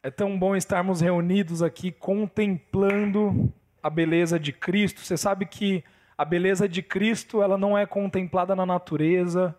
[0.00, 5.00] É tão bom estarmos reunidos aqui contemplando a beleza de Cristo.
[5.00, 5.82] Você sabe que
[6.16, 9.56] a beleza de Cristo, ela não é contemplada na natureza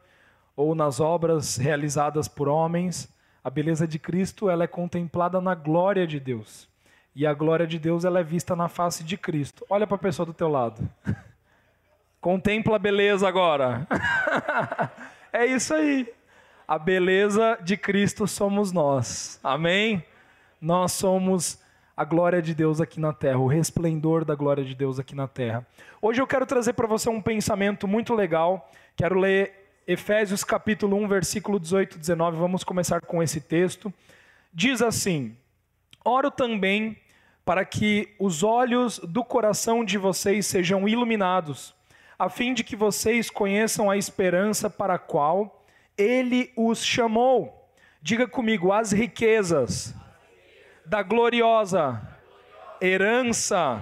[0.55, 3.13] ou nas obras realizadas por homens.
[3.43, 6.69] A beleza de Cristo, ela é contemplada na glória de Deus.
[7.13, 9.65] E a glória de Deus, ela é vista na face de Cristo.
[9.69, 10.89] Olha para a pessoa do teu lado.
[12.21, 13.85] Contempla a beleza agora.
[15.33, 16.07] é isso aí.
[16.65, 19.37] A beleza de Cristo somos nós.
[19.43, 20.01] Amém?
[20.61, 21.57] Nós somos
[21.95, 25.27] a glória de Deus aqui na terra, o resplendor da glória de Deus aqui na
[25.27, 25.65] terra.
[26.01, 28.69] Hoje eu quero trazer para você um pensamento muito legal.
[28.95, 32.37] Quero ler Efésios capítulo 1, versículo 18 e 19.
[32.37, 33.93] Vamos começar com esse texto.
[34.53, 35.35] Diz assim:
[36.03, 36.97] Oro também
[37.45, 41.73] para que os olhos do coração de vocês sejam iluminados,
[42.17, 45.65] a fim de que vocês conheçam a esperança para a qual
[45.97, 47.69] ele os chamou.
[48.01, 49.93] Diga comigo, as riquezas
[50.89, 52.01] da gloriosa
[52.81, 53.79] herança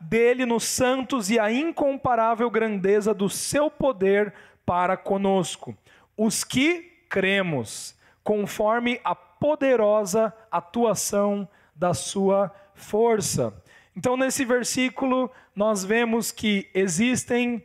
[0.00, 4.32] dele nos santos e a incomparável grandeza do seu poder
[4.64, 5.76] para conosco,
[6.16, 13.52] os que cremos, conforme a poderosa atuação da sua força.
[13.96, 17.64] Então, nesse versículo, nós vemos que existem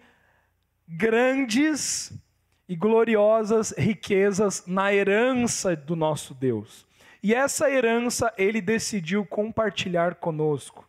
[0.88, 2.12] grandes
[2.68, 6.87] e gloriosas riquezas na herança do nosso Deus.
[7.28, 10.88] E essa herança ele decidiu compartilhar conosco.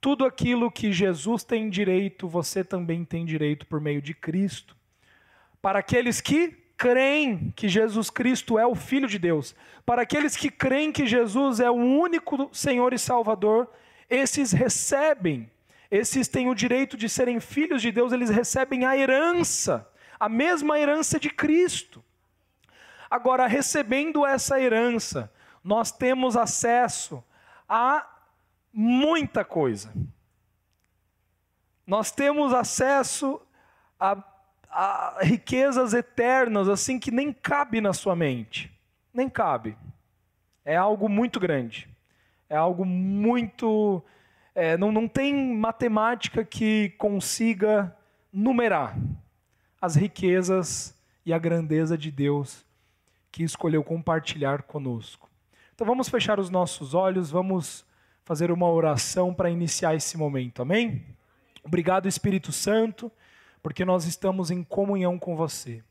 [0.00, 4.76] Tudo aquilo que Jesus tem direito, você também tem direito por meio de Cristo.
[5.60, 10.52] Para aqueles que creem que Jesus Cristo é o Filho de Deus, para aqueles que
[10.52, 13.68] creem que Jesus é o único Senhor e Salvador,
[14.08, 15.50] esses recebem,
[15.90, 19.84] esses têm o direito de serem filhos de Deus, eles recebem a herança,
[20.20, 22.04] a mesma herança de Cristo.
[23.10, 25.28] Agora, recebendo essa herança,
[25.62, 27.22] nós temos acesso
[27.68, 28.06] a
[28.72, 29.92] muita coisa.
[31.86, 33.40] Nós temos acesso
[33.98, 34.22] a,
[34.70, 38.72] a, riquezas eternas, assim, que nem cabe na sua mente.
[39.12, 39.76] Nem cabe.
[40.64, 41.88] É algo muito grande.
[42.48, 44.02] É algo muito.
[44.54, 47.96] É, não, não tem matemática que consiga
[48.32, 48.96] numerar
[49.80, 52.64] as riquezas e a grandeza de Deus
[53.30, 55.31] que escolheu compartilhar conosco.
[55.82, 57.84] Então vamos fechar os nossos olhos, vamos
[58.22, 61.04] fazer uma oração para iniciar esse momento, amém?
[61.64, 63.10] Obrigado, Espírito Santo,
[63.60, 65.82] porque nós estamos em comunhão com você.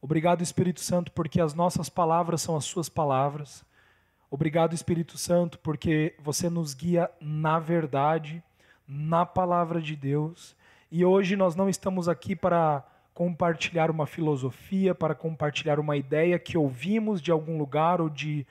[0.00, 3.62] Obrigado, Espírito Santo, porque as nossas palavras são as suas palavras.
[4.30, 8.42] Obrigado, Espírito Santo, porque você nos guia na verdade,
[8.88, 10.56] na palavra de Deus.
[10.90, 12.82] E hoje nós não estamos aqui para
[13.12, 18.46] compartilhar uma filosofia, para compartilhar uma ideia que ouvimos de algum lugar ou de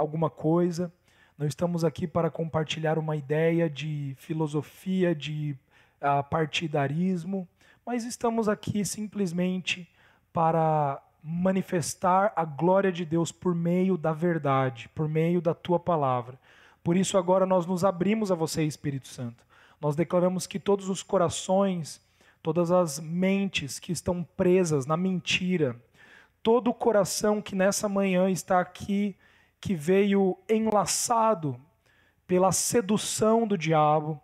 [0.00, 0.92] alguma coisa.
[1.38, 5.56] Não estamos aqui para compartilhar uma ideia de filosofia, de
[6.00, 7.46] uh, partidarismo,
[7.84, 9.88] mas estamos aqui simplesmente
[10.32, 16.38] para manifestar a glória de Deus por meio da verdade, por meio da tua palavra.
[16.82, 19.44] Por isso, agora nós nos abrimos a você, Espírito Santo.
[19.80, 22.00] Nós declaramos que todos os corações,
[22.42, 25.76] todas as mentes que estão presas na mentira,
[26.42, 29.14] todo o coração que nessa manhã está aqui
[29.60, 31.60] que veio enlaçado
[32.26, 34.20] pela sedução do diabo,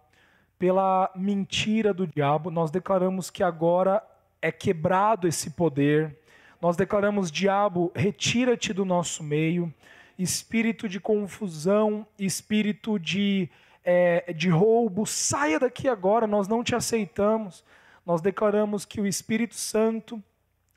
[0.58, 4.02] pela mentira do diabo, nós declaramos que agora
[4.40, 6.16] é quebrado esse poder.
[6.60, 9.72] Nós declaramos: diabo, retira-te do nosso meio,
[10.18, 13.50] espírito de confusão, espírito de,
[13.84, 17.64] é, de roubo, saia daqui agora, nós não te aceitamos.
[18.04, 20.22] Nós declaramos que o Espírito Santo,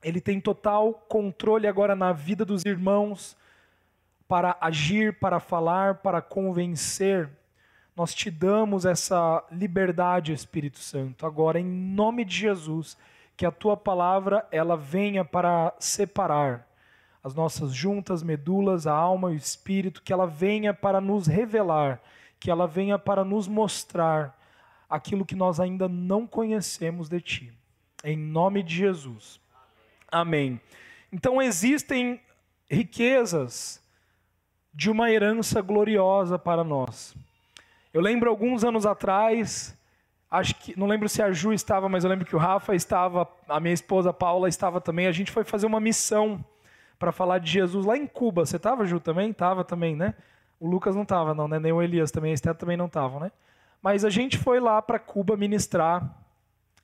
[0.01, 3.37] ele tem total controle agora na vida dos irmãos,
[4.29, 7.27] para agir, para falar, para convencer.
[7.95, 12.95] Nós te damos essa liberdade, Espírito Santo, agora em nome de Jesus,
[13.35, 16.69] que a tua palavra ela venha para separar
[17.23, 21.99] as nossas juntas, medulas, a alma e o espírito, que ela venha para nos revelar,
[22.39, 24.39] que ela venha para nos mostrar
[24.87, 27.53] aquilo que nós ainda não conhecemos de ti.
[28.03, 29.41] Em nome de Jesus.
[30.07, 30.61] Amém.
[31.11, 32.21] Então existem
[32.69, 33.78] riquezas
[34.79, 37.13] de uma herança gloriosa para nós.
[37.93, 39.77] Eu lembro alguns anos atrás,
[40.31, 43.27] acho que não lembro se a Ju estava, mas eu lembro que o Rafa estava,
[43.49, 45.05] a minha esposa Paula estava também.
[45.05, 46.41] A gente foi fazer uma missão
[46.97, 48.45] para falar de Jesus lá em Cuba.
[48.45, 49.33] Você estava, Ju, também?
[49.33, 50.13] Tava também, né?
[50.61, 51.59] O Lucas não estava, não, né?
[51.59, 53.33] Nem o Elias também, a Esther também não estavam, né?
[53.81, 56.09] Mas a gente foi lá para Cuba ministrar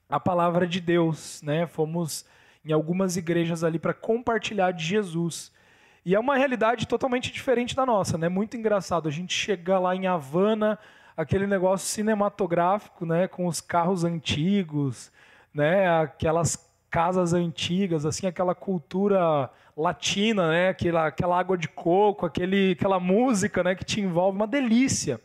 [0.09, 1.65] a palavra de Deus, né?
[1.65, 2.25] Fomos
[2.65, 5.55] em algumas igrejas ali para compartilhar de Jesus.
[6.05, 8.29] E é uma realidade totalmente diferente da nossa, né?
[8.29, 9.09] Muito engraçado.
[9.09, 10.77] A gente chega lá em Havana,
[11.17, 13.27] aquele negócio cinematográfico, né?
[13.27, 15.11] Com os carros antigos,
[15.51, 15.89] né?
[15.99, 20.69] Aquelas casas antigas, assim, aquela cultura latina, né?
[20.69, 23.73] Aquela, aquela água de coco, aquele, aquela música, né?
[23.73, 25.19] Que te envolve, uma delícia.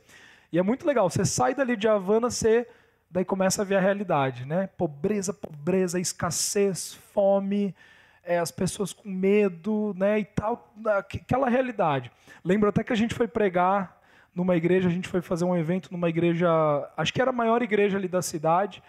[0.50, 1.11] E é muito legal.
[1.11, 2.67] Você sai dali de Havana, você
[3.11, 4.67] daí começa a ver a realidade, né?
[4.79, 7.75] Pobreza, pobreza, escassez, fome,
[8.23, 12.11] é, as pessoas com medo, né, e tal, aquela realidade.
[12.45, 13.99] Lembro até que a gente foi pregar
[14.35, 16.49] numa igreja, a gente foi fazer um evento numa igreja,
[16.97, 18.83] acho que era a maior igreja ali da cidade,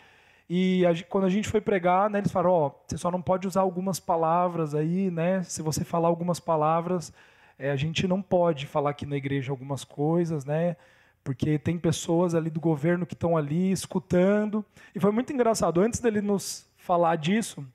[0.49, 3.21] e a, quando a gente foi pregar, né, eles falaram, ó, oh, você só não
[3.21, 7.11] pode usar algumas palavras aí, né, se você falar algumas palavras,
[7.57, 10.75] é, a gente não pode falar aqui na igreja algumas coisas, né,
[11.23, 14.63] porque tem pessoas ali do governo que estão ali escutando,
[14.93, 17.65] e foi muito engraçado, antes dele nos falar disso,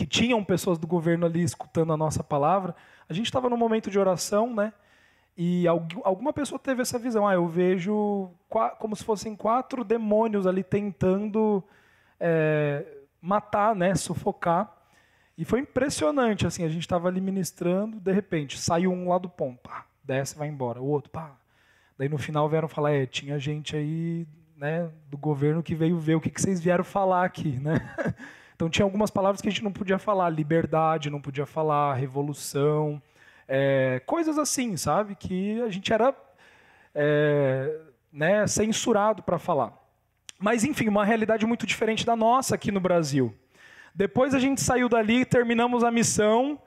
[0.00, 2.74] que tinham pessoas do governo ali escutando a nossa palavra,
[3.06, 4.72] a gente estava num momento de oração, né?
[5.36, 7.28] E alguma pessoa teve essa visão.
[7.28, 8.30] Ah, eu vejo
[8.78, 11.62] como se fossem quatro demônios ali tentando
[12.18, 12.82] é,
[13.20, 13.94] matar, né?
[13.94, 14.74] Sufocar.
[15.36, 19.28] E foi impressionante, assim, a gente estava ali ministrando, de repente, saiu um lá do
[19.28, 20.80] ponto, pá, desce, vai embora.
[20.80, 21.36] O outro, pá.
[21.98, 24.26] Daí no final vieram falar, é, tinha gente aí,
[24.56, 27.74] né, do governo que veio ver o que, que vocês vieram falar aqui, né?
[28.60, 33.00] Então tinha algumas palavras que a gente não podia falar, liberdade não podia falar, revolução,
[33.48, 35.14] é, coisas assim, sabe?
[35.14, 36.14] Que a gente era
[36.94, 37.80] é,
[38.12, 39.72] né, censurado para falar.
[40.38, 43.34] Mas enfim, uma realidade muito diferente da nossa aqui no Brasil.
[43.94, 46.60] Depois a gente saiu dali, terminamos a missão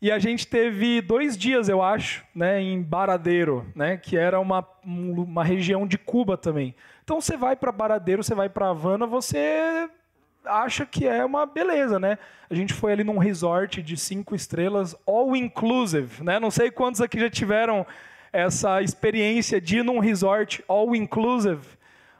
[0.00, 4.64] e a gente teve dois dias, eu acho, né, em Baradeiro, né, que era uma,
[4.84, 6.76] uma região de Cuba também.
[7.02, 9.90] Então você vai para Baradeiro, você vai para Havana, você
[10.44, 12.18] acha que é uma beleza, né?
[12.48, 16.38] A gente foi ali num resort de cinco estrelas, all inclusive, né?
[16.38, 17.86] Não sei quantos aqui já tiveram
[18.32, 21.66] essa experiência de ir num resort all inclusive,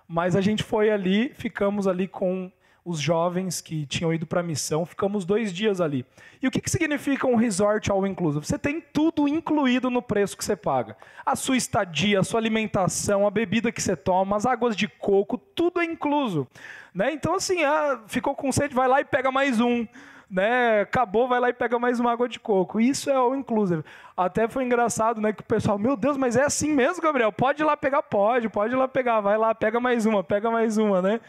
[0.07, 2.51] mas a gente foi ali, ficamos ali com
[2.85, 6.05] os jovens que tinham ido para a missão, ficamos dois dias ali.
[6.43, 8.45] E o que, que significa um resort all inclusive?
[8.45, 10.95] Você tem tudo incluído no preço que você paga.
[11.25, 15.39] A sua estadia, a sua alimentação, a bebida que você toma, as águas de coco,
[15.39, 16.47] tudo é incluso.
[16.95, 17.13] Né?
[17.13, 19.87] Então, assim, ah, ficou com sede, vai lá e pega mais um.
[20.31, 20.83] Né?
[20.83, 22.79] Acabou, vai lá e pega mais uma água de coco.
[22.79, 23.83] Isso é all inclusive.
[24.15, 25.33] Até foi engraçado, né?
[25.33, 27.33] Que o pessoal, meu Deus, mas é assim mesmo, Gabriel?
[27.33, 28.03] Pode ir lá pegar?
[28.03, 29.21] Pode, pode ir lá pegar.
[29.21, 31.21] Vai lá, pega mais uma, pega mais uma, né?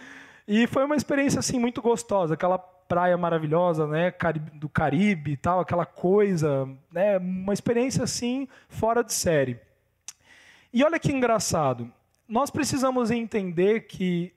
[0.48, 4.14] E foi uma experiência assim muito gostosa, aquela praia maravilhosa, né,
[4.54, 9.60] do Caribe e tal, aquela coisa, né, uma experiência assim fora de série.
[10.72, 11.92] E olha que engraçado,
[12.28, 14.34] nós precisamos entender que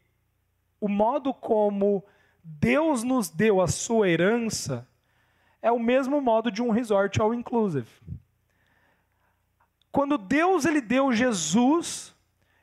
[0.81, 2.02] o modo como
[2.43, 4.88] Deus nos deu a sua herança
[5.61, 7.90] é o mesmo modo de um resort all inclusive.
[9.90, 12.14] Quando Deus ele deu Jesus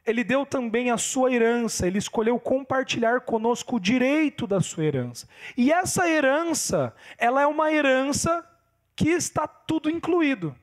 [0.05, 5.27] ele deu também a sua herança, ele escolheu compartilhar conosco o direito da sua herança.
[5.57, 8.47] E essa herança, ela é uma herança
[8.95, 10.55] que está tudo incluído.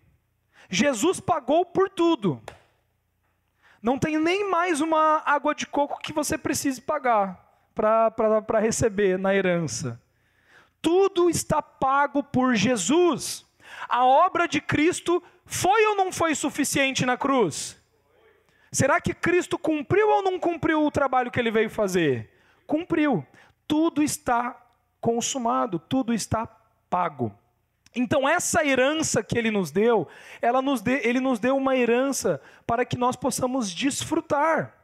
[0.71, 2.41] Jesus pagou por tudo.
[3.83, 7.45] Não tem nem mais uma água de coco que você precise pagar
[7.75, 10.01] para receber na herança.
[10.81, 13.45] Tudo está pago por Jesus.
[13.89, 17.82] A obra de Cristo foi ou não foi suficiente na cruz?
[18.73, 22.31] Será que Cristo cumpriu ou não cumpriu o trabalho que ele veio fazer?
[22.67, 23.25] Cumpriu.
[23.69, 24.59] Tudo está
[24.99, 26.47] consumado, tudo está
[26.89, 27.33] pago.
[27.95, 30.09] Então, essa herança que ele nos deu,
[30.65, 34.75] nos ele nos deu uma herança para que nós possamos desfrutar.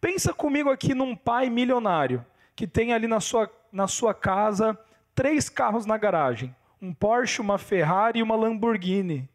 [0.00, 2.24] Pensa comigo aqui num pai milionário
[2.56, 4.78] que tem ali na sua, na sua casa
[5.14, 9.28] três carros na garagem: um Porsche, uma Ferrari e uma Lamborghini.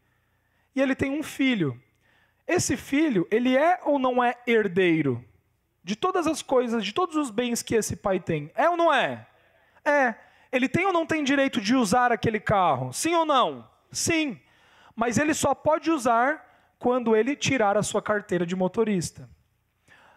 [0.76, 1.80] E ele tem um filho.
[2.50, 5.24] Esse filho, ele é ou não é herdeiro
[5.84, 8.52] de todas as coisas, de todos os bens que esse pai tem?
[8.56, 9.28] É ou não é?
[9.86, 10.16] É.
[10.52, 12.92] Ele tem ou não tem direito de usar aquele carro?
[12.92, 13.70] Sim ou não?
[13.92, 14.42] Sim.
[14.96, 19.30] Mas ele só pode usar quando ele tirar a sua carteira de motorista.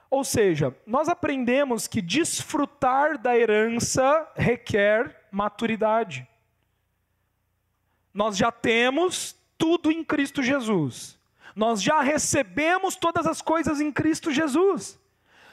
[0.09, 6.27] Ou seja, nós aprendemos que desfrutar da herança requer maturidade.
[8.15, 11.21] Nós já temos tudo em Cristo Jesus.
[11.55, 14.99] Nós já recebemos todas as coisas em Cristo Jesus.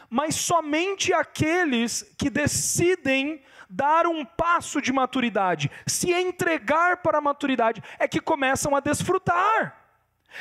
[0.10, 7.84] Mas somente aqueles que decidem dar um passo de maturidade, se entregar para a maturidade,
[8.00, 9.76] é que começam a desfrutar.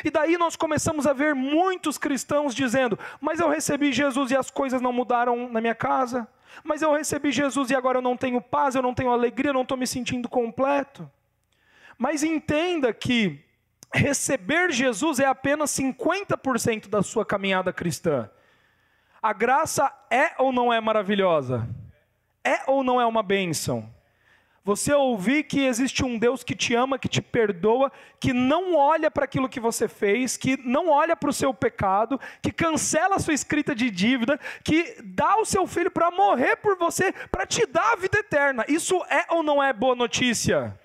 [0.04, 4.50] E daí nós começamos a ver muitos cristãos dizendo: Mas eu recebi Jesus e as
[4.50, 6.26] coisas não mudaram na minha casa.
[6.64, 9.54] Mas eu recebi Jesus e agora eu não tenho paz, eu não tenho alegria, eu
[9.54, 11.10] não estou me sentindo completo.
[11.96, 13.44] Mas entenda que
[13.92, 18.30] receber Jesus é apenas 50% da sua caminhada cristã.
[19.22, 21.68] A graça é ou não é maravilhosa?
[22.44, 23.92] É ou não é uma bênção?
[24.68, 27.90] Você ouvir que existe um Deus que te ama, que te perdoa,
[28.20, 32.20] que não olha para aquilo que você fez, que não olha para o seu pecado,
[32.42, 36.76] que cancela a sua escrita de dívida, que dá o seu filho para morrer por
[36.76, 38.62] você, para te dar a vida eterna.
[38.68, 40.78] Isso é ou não é boa notícia?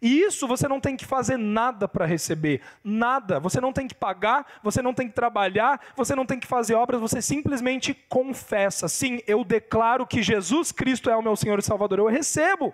[0.00, 3.40] E isso você não tem que fazer nada para receber, nada.
[3.40, 6.74] Você não tem que pagar, você não tem que trabalhar, você não tem que fazer
[6.74, 8.88] obras, você simplesmente confessa.
[8.88, 12.72] Sim, eu declaro que Jesus Cristo é o meu Senhor e Salvador, eu recebo.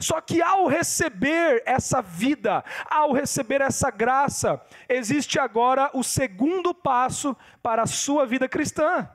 [0.00, 7.36] Só que ao receber essa vida, ao receber essa graça, existe agora o segundo passo
[7.62, 9.08] para a sua vida cristã,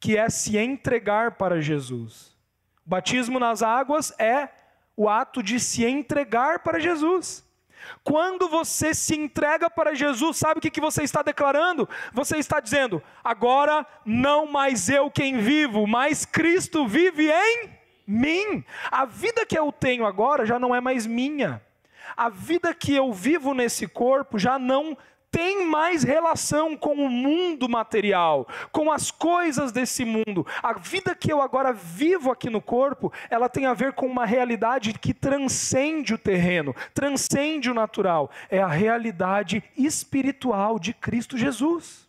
[0.00, 2.34] que é se entregar para Jesus.
[2.86, 4.48] O batismo nas águas é
[4.96, 7.44] o ato de se entregar para Jesus.
[8.02, 11.88] Quando você se entrega para Jesus, sabe o que, você está declarando?
[12.12, 17.70] Você está dizendo: agora não mais eu quem vivo, mas Cristo vive em
[18.06, 18.64] mim.
[18.90, 21.62] A vida que eu tenho agora já não é mais minha.
[22.16, 24.96] A vida que eu vivo nesse corpo já não
[25.34, 30.46] tem mais relação com o mundo material, com as coisas desse mundo.
[30.62, 34.24] A vida que eu agora vivo aqui no corpo, ela tem a ver com uma
[34.24, 38.30] realidade que transcende o terreno, transcende o natural.
[38.48, 42.08] É a realidade espiritual de Cristo Jesus.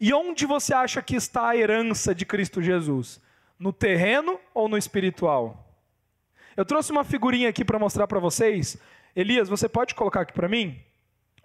[0.00, 3.20] E onde você acha que está a herança de Cristo Jesus?
[3.56, 5.72] No terreno ou no espiritual?
[6.56, 8.76] Eu trouxe uma figurinha aqui para mostrar para vocês.
[9.14, 10.87] Elias, você pode colocar aqui para mim?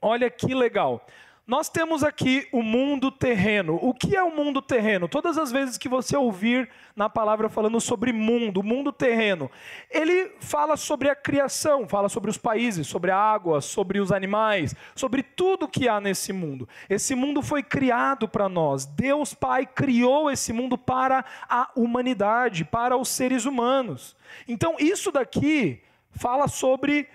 [0.05, 1.05] Olha que legal.
[1.47, 3.79] Nós temos aqui o mundo terreno.
[3.81, 5.07] O que é o mundo terreno?
[5.07, 9.49] Todas as vezes que você ouvir na palavra falando sobre mundo, mundo terreno,
[9.89, 14.75] ele fala sobre a criação, fala sobre os países, sobre a água, sobre os animais,
[14.93, 16.67] sobre tudo que há nesse mundo.
[16.89, 18.85] Esse mundo foi criado para nós.
[18.85, 24.17] Deus Pai criou esse mundo para a humanidade, para os seres humanos.
[24.49, 25.81] Então, isso daqui
[26.11, 27.07] fala sobre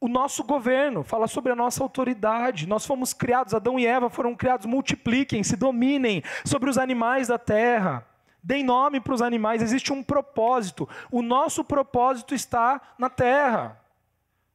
[0.00, 2.66] o nosso governo, fala sobre a nossa autoridade.
[2.66, 7.38] Nós fomos criados, Adão e Eva foram criados, multipliquem, se dominem sobre os animais da
[7.38, 8.06] terra.
[8.42, 10.88] Deem nome para os animais, existe um propósito.
[11.10, 13.80] O nosso propósito está na terra.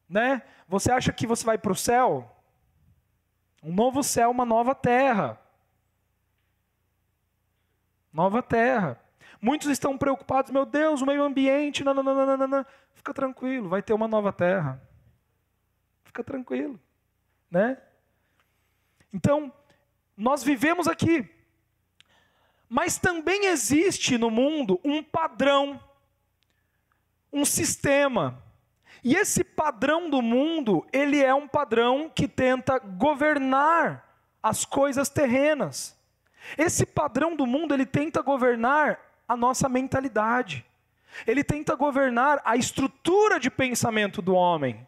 [0.08, 0.44] Né?
[0.68, 2.30] Você acha que você vai para o céu?
[3.64, 5.40] Um novo céu, uma nova terra.
[8.14, 9.00] Nova terra.
[9.42, 11.96] Muitos estão preocupados, meu Deus, o meio ambiente, não.
[12.94, 14.80] Fica tranquilo, vai ter uma nova terra.
[16.12, 16.78] Fica tranquilo,
[17.50, 17.78] né?
[19.14, 19.50] Então,
[20.18, 21.26] nós vivemos aqui.
[22.68, 25.82] Mas também existe no mundo um padrão,
[27.32, 28.44] um sistema.
[29.02, 34.06] E esse padrão do mundo, ele é um padrão que tenta governar
[34.44, 35.98] as coisas terrenas.
[36.58, 40.66] Esse padrão do mundo, ele tenta governar a nossa mentalidade.
[41.26, 44.86] Ele tenta governar a estrutura de pensamento do homem.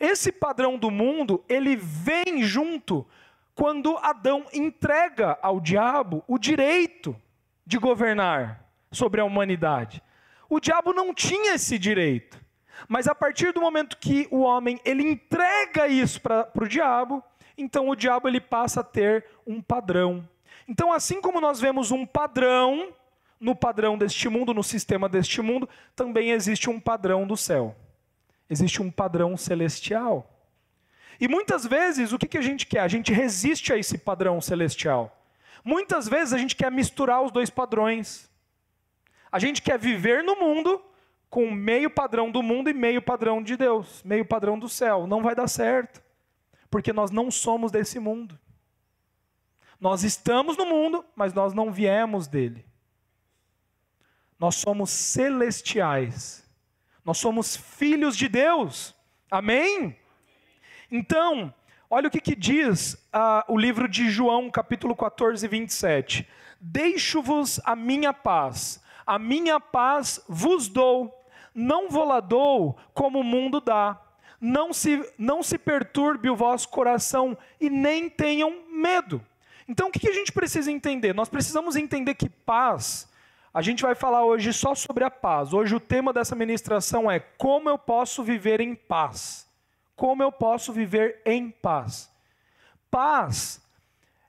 [0.00, 3.06] Esse padrão do mundo, ele vem junto
[3.54, 7.14] quando Adão entrega ao diabo o direito
[7.66, 10.02] de governar sobre a humanidade.
[10.48, 12.40] O diabo não tinha esse direito.
[12.88, 17.22] Mas a partir do momento que o homem ele entrega isso para o diabo,
[17.56, 20.28] então o diabo ele passa a ter um padrão.
[20.66, 22.92] Então, assim como nós vemos um padrão
[23.38, 27.74] no padrão deste mundo, no sistema deste mundo, também existe um padrão do céu.
[28.52, 30.30] Existe um padrão celestial.
[31.18, 32.80] E muitas vezes, o que, que a gente quer?
[32.80, 35.24] A gente resiste a esse padrão celestial.
[35.64, 38.30] Muitas vezes a gente quer misturar os dois padrões.
[39.30, 40.84] A gente quer viver no mundo
[41.30, 45.06] com meio padrão do mundo e meio padrão de Deus, meio padrão do céu.
[45.06, 46.02] Não vai dar certo,
[46.70, 48.38] porque nós não somos desse mundo.
[49.80, 52.66] Nós estamos no mundo, mas nós não viemos dele.
[54.38, 56.41] Nós somos celestiais.
[57.04, 58.94] Nós somos filhos de Deus.
[59.30, 59.96] Amém?
[60.90, 61.52] Então,
[61.90, 66.28] olha o que, que diz uh, o livro de João, capítulo 14, 27.
[66.60, 71.12] Deixo-vos a minha paz, a minha paz vos dou,
[71.52, 74.00] não vou dou como o mundo dá.
[74.40, 79.24] Não se, não se perturbe o vosso coração e nem tenham medo.
[79.68, 81.14] Então, o que, que a gente precisa entender?
[81.14, 83.08] Nós precisamos entender que paz
[83.54, 85.52] a gente vai falar hoje só sobre a paz.
[85.52, 89.46] Hoje o tema dessa ministração é como eu posso viver em paz.
[89.94, 92.10] Como eu posso viver em paz.
[92.90, 93.62] Paz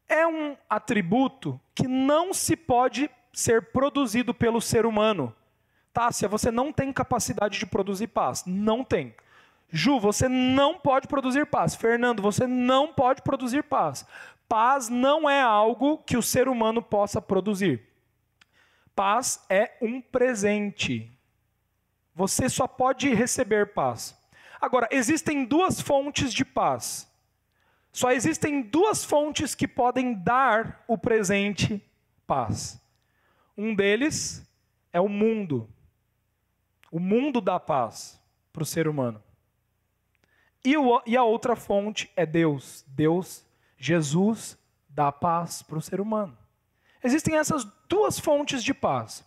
[0.10, 5.34] é um atributo que não se pode ser produzido pelo ser humano.
[5.94, 8.44] Tássia, você não tem capacidade de produzir paz.
[8.46, 9.16] Não tem.
[9.70, 11.76] Ju, você não pode produzir paz.
[11.76, 14.06] Fernando, você não pode produzir paz.
[14.50, 17.93] Paz não é algo que o ser humano possa produzir.
[18.96, 21.12] Paz é um presente.
[22.16, 24.16] Você só pode receber paz.
[24.62, 27.12] Agora, existem duas fontes de paz.
[27.92, 31.84] Só existem duas fontes que podem dar o presente
[32.26, 32.82] paz.
[33.58, 34.48] Um deles
[34.92, 35.70] é o mundo.
[36.92, 38.20] O mundo dá paz
[38.52, 39.22] para o ser humano.
[40.64, 42.86] E, o, e a outra fonte é Deus.
[42.88, 43.46] Deus,
[43.78, 44.58] Jesus,
[44.88, 46.38] dá paz para o ser humano.
[47.04, 49.24] Existem essas duas fontes de paz.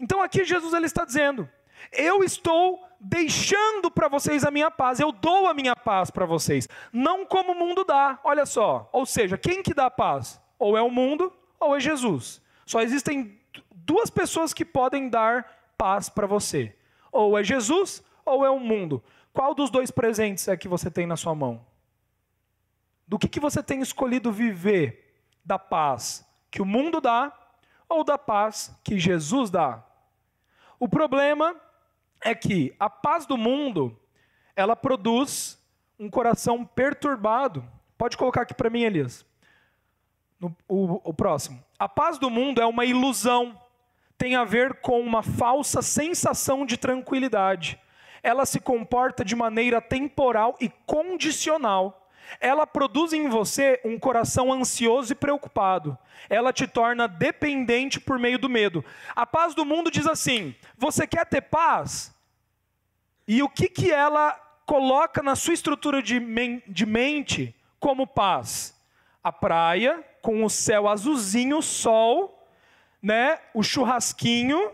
[0.00, 1.48] Então aqui Jesus ele está dizendo:
[1.92, 6.68] eu estou deixando para vocês a minha paz, eu dou a minha paz para vocês,
[6.92, 8.18] não como o mundo dá.
[8.24, 10.40] Olha só, ou seja, quem que dá paz?
[10.58, 12.42] Ou é o mundo ou é Jesus.
[12.66, 13.40] Só existem
[13.72, 16.74] duas pessoas que podem dar paz para você.
[17.12, 19.02] Ou é Jesus ou é o mundo.
[19.32, 21.64] Qual dos dois presentes é que você tem na sua mão?
[23.06, 25.04] Do que, que você tem escolhido viver?
[25.44, 27.32] Da paz que o mundo dá
[27.88, 29.82] ou da paz que Jesus dá?
[30.78, 31.56] O problema
[32.20, 33.98] é que a paz do mundo,
[34.54, 35.58] ela produz
[35.98, 37.64] um coração perturbado.
[37.96, 39.26] Pode colocar aqui para mim, Elias.
[40.38, 41.62] No, o, o próximo.
[41.78, 43.60] A paz do mundo é uma ilusão,
[44.16, 47.78] tem a ver com uma falsa sensação de tranquilidade.
[48.22, 52.07] Ela se comporta de maneira temporal e condicional
[52.40, 55.96] ela produz em você um coração ansioso e preocupado.
[56.28, 58.84] Ela te torna dependente por meio do medo.
[59.14, 62.14] A paz do mundo diz assim: você quer ter paz?
[63.26, 64.32] E o que, que ela
[64.64, 68.74] coloca na sua estrutura de, men de mente como paz?
[69.22, 72.48] A praia, com o céu azulzinho, sol,
[73.02, 74.72] né, o churrasquinho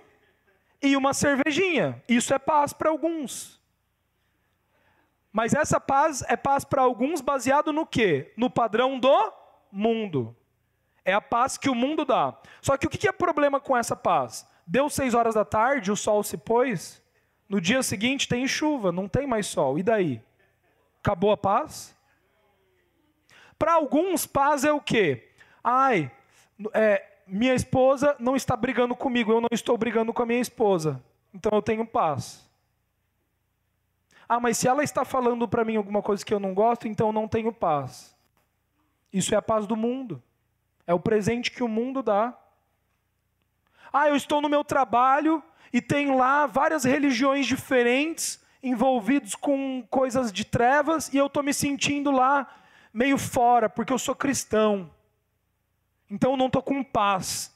[0.80, 2.02] e uma cervejinha.
[2.08, 3.61] Isso é paz para alguns.
[5.35, 8.33] Mas essa paz é paz para alguns baseado no quê?
[8.37, 9.33] No padrão do
[9.69, 10.37] mundo.
[11.05, 12.38] É a paz que o mundo dá.
[12.62, 14.49] Só que o que é problema com essa paz?
[14.65, 17.02] Deu seis horas da tarde, o sol se pôs,
[17.49, 19.76] no dia seguinte tem chuva, não tem mais sol.
[19.76, 20.23] E daí?
[21.00, 21.97] Acabou a paz?
[23.58, 25.30] Para alguns, paz é o quê?
[25.65, 26.13] Ai,
[26.73, 31.02] é, minha esposa não está brigando comigo, eu não estou brigando com a minha esposa.
[31.35, 32.49] Então eu tenho paz.
[34.28, 37.08] Ah, mas se ela está falando para mim alguma coisa que eu não gosto, então
[37.08, 38.17] eu não tenho paz.
[39.13, 40.23] Isso é a paz do mundo.
[40.87, 42.37] É o presente que o mundo dá.
[43.93, 50.32] Ah, eu estou no meu trabalho e tem lá várias religiões diferentes envolvidos com coisas
[50.32, 52.49] de trevas e eu estou me sentindo lá
[52.93, 54.91] meio fora porque eu sou cristão.
[56.10, 57.54] Então eu não estou com paz.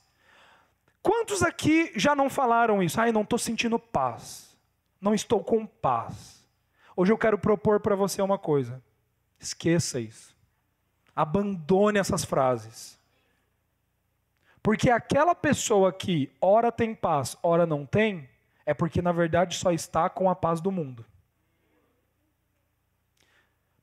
[1.02, 3.00] Quantos aqui já não falaram isso?
[3.00, 4.56] Ai, não estou sentindo paz.
[5.00, 6.37] Não estou com paz.
[7.00, 8.82] Hoje eu quero propor para você uma coisa.
[9.38, 10.36] Esqueça isso.
[11.14, 12.98] Abandone essas frases.
[14.60, 18.28] Porque aquela pessoa que ora tem paz, ora não tem,
[18.66, 21.06] é porque na verdade só está com a paz do mundo.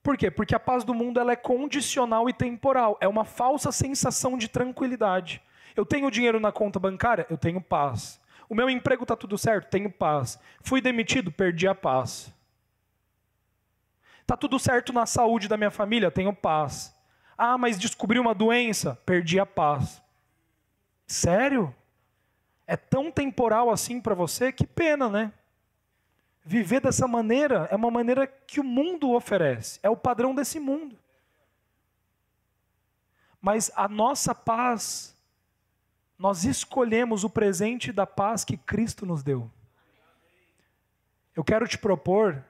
[0.02, 0.30] Por quê?
[0.30, 2.98] Porque a paz do mundo ela é condicional e temporal.
[3.00, 5.40] É uma falsa sensação de tranquilidade.
[5.74, 7.26] Eu tenho dinheiro na conta bancária?
[7.30, 8.20] Eu tenho paz.
[8.46, 9.70] O meu emprego está tudo certo?
[9.70, 10.38] Tenho paz.
[10.60, 11.32] Fui demitido?
[11.32, 12.35] Perdi a paz.
[14.26, 16.94] Tá tudo certo na saúde da minha família, tenho paz.
[17.38, 20.02] Ah, mas descobri uma doença, perdi a paz.
[21.06, 21.74] Sério?
[22.66, 24.50] É tão temporal assim para você?
[24.50, 25.32] Que pena, né?
[26.44, 30.98] Viver dessa maneira é uma maneira que o mundo oferece, é o padrão desse mundo.
[33.40, 35.14] Mas a nossa paz,
[36.18, 39.48] nós escolhemos o presente da paz que Cristo nos deu.
[41.34, 42.44] Eu quero te propor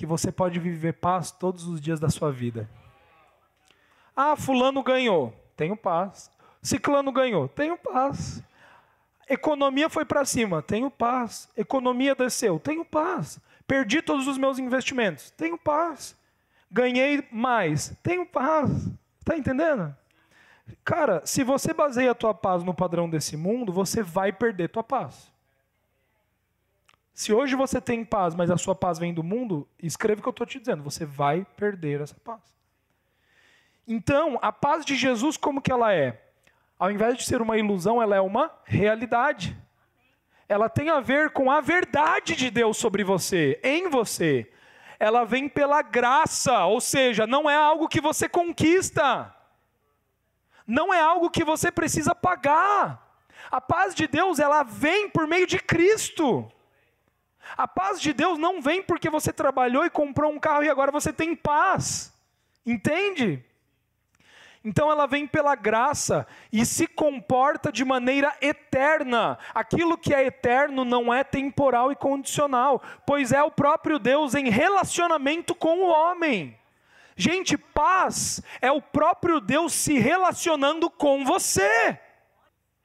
[0.00, 2.66] que você pode viver paz todos os dias da sua vida.
[4.16, 6.30] Ah, fulano ganhou, tenho paz.
[6.62, 8.42] Ciclano ganhou, tenho paz.
[9.28, 11.50] Economia foi para cima, tenho paz.
[11.54, 13.38] Economia desceu, tenho paz.
[13.66, 16.16] Perdi todos os meus investimentos, tenho paz.
[16.70, 18.70] Ganhei mais, tenho paz.
[19.18, 19.94] Está entendendo?
[20.82, 24.82] Cara, se você baseia a tua paz no padrão desse mundo, você vai perder tua
[24.82, 25.30] paz.
[27.20, 30.28] Se hoje você tem paz, mas a sua paz vem do mundo, escreva o que
[30.30, 32.40] eu estou te dizendo, você vai perder essa paz.
[33.86, 36.18] Então, a paz de Jesus, como que ela é?
[36.78, 39.54] Ao invés de ser uma ilusão, ela é uma realidade.
[40.48, 44.50] Ela tem a ver com a verdade de Deus sobre você, em você.
[44.98, 49.30] Ela vem pela graça, ou seja, não é algo que você conquista.
[50.66, 53.14] Não é algo que você precisa pagar.
[53.50, 56.50] A paz de Deus, ela vem por meio de Cristo.
[57.56, 60.90] A paz de Deus não vem porque você trabalhou e comprou um carro e agora
[60.90, 62.12] você tem paz.
[62.64, 63.44] Entende?
[64.62, 69.38] Então ela vem pela graça e se comporta de maneira eterna.
[69.54, 74.50] Aquilo que é eterno não é temporal e condicional, pois é o próprio Deus em
[74.50, 76.58] relacionamento com o homem.
[77.16, 81.98] Gente, paz é o próprio Deus se relacionando com você.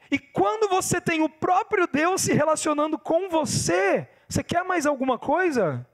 [0.09, 5.17] E quando você tem o próprio Deus se relacionando com você, você quer mais alguma
[5.17, 5.85] coisa?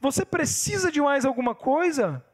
[0.00, 2.24] Você precisa de mais alguma coisa?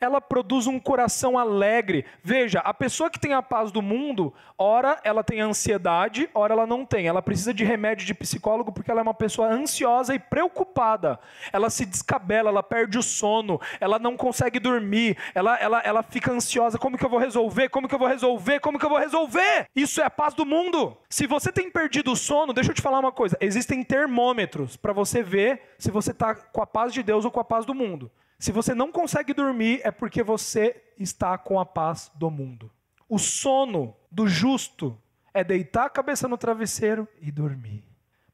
[0.00, 2.04] Ela produz um coração alegre.
[2.22, 6.66] Veja, a pessoa que tem a paz do mundo, ora ela tem ansiedade, ora ela
[6.66, 7.06] não tem.
[7.06, 11.18] Ela precisa de remédio de psicólogo porque ela é uma pessoa ansiosa e preocupada.
[11.52, 16.32] Ela se descabela, ela perde o sono, ela não consegue dormir, ela, ela, ela fica
[16.32, 16.78] ansiosa.
[16.78, 17.68] Como que eu vou resolver?
[17.68, 18.60] Como que eu vou resolver?
[18.60, 19.66] Como que eu vou resolver?
[19.74, 20.96] Isso é a paz do mundo.
[21.08, 24.92] Se você tem perdido o sono, deixa eu te falar uma coisa: existem termômetros para
[24.92, 27.74] você ver se você está com a paz de Deus ou com a paz do
[27.74, 28.10] mundo.
[28.38, 32.70] Se você não consegue dormir, é porque você está com a paz do mundo.
[33.08, 34.96] O sono do justo
[35.34, 37.84] é deitar a cabeça no travesseiro e dormir.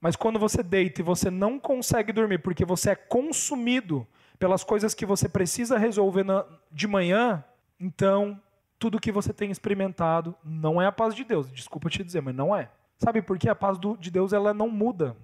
[0.01, 4.07] Mas quando você deita e você não consegue dormir porque você é consumido
[4.39, 7.43] pelas coisas que você precisa resolver na, de manhã,
[7.81, 8.39] então
[8.79, 11.51] tudo que você tem experimentado não é a paz de Deus.
[11.51, 12.69] Desculpa te dizer, mas não é.
[12.99, 13.49] Sabe por quê?
[13.49, 15.17] A paz do, de Deus ela não muda.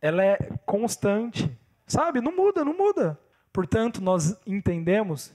[0.00, 1.54] Ela é constante.
[1.86, 2.22] Sabe?
[2.22, 3.20] Não muda, não muda.
[3.56, 5.32] Portanto, nós entendemos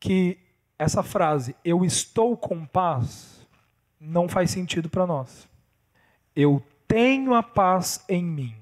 [0.00, 0.38] que
[0.78, 3.46] essa frase, eu estou com paz,
[4.00, 5.46] não faz sentido para nós.
[6.34, 8.56] Eu tenho a paz em mim,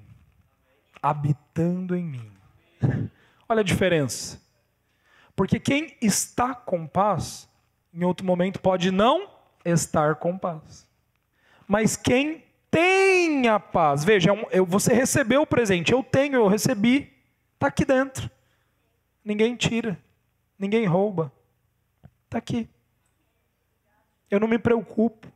[1.01, 2.31] habitando em mim.
[3.47, 4.41] Olha a diferença.
[5.37, 7.47] Porque quem está com paz,
[7.93, 9.29] em outro momento pode não
[9.63, 10.85] estar com paz.
[11.65, 17.09] Mas quem tem a paz, veja, é você recebeu o presente, eu tenho, eu recebi,
[17.55, 18.29] está aqui dentro.
[19.27, 19.99] Ninguém tira,
[20.57, 21.33] ninguém rouba.
[22.23, 22.69] Está aqui.
[24.31, 25.27] Eu não me preocupo.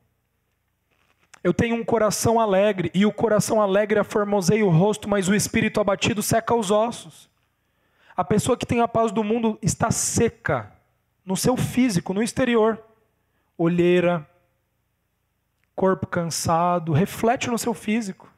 [1.43, 5.81] Eu tenho um coração alegre, e o coração alegre aformoseia o rosto, mas o espírito
[5.81, 7.29] abatido seca os ossos.
[8.15, 10.71] A pessoa que tem a paz do mundo está seca
[11.25, 12.81] no seu físico, no exterior.
[13.57, 14.25] Olheira,
[15.75, 18.31] corpo cansado, reflete no seu físico.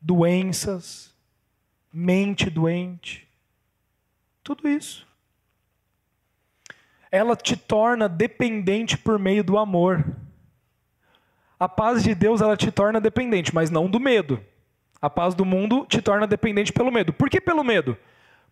[0.00, 1.14] Doenças,
[1.92, 3.29] mente doente.
[4.50, 5.06] Tudo isso.
[7.08, 10.04] Ela te torna dependente por meio do amor.
[11.56, 14.44] A paz de Deus ela te torna dependente, mas não do medo.
[15.00, 17.12] A paz do mundo te torna dependente pelo medo.
[17.12, 17.96] Por que pelo medo?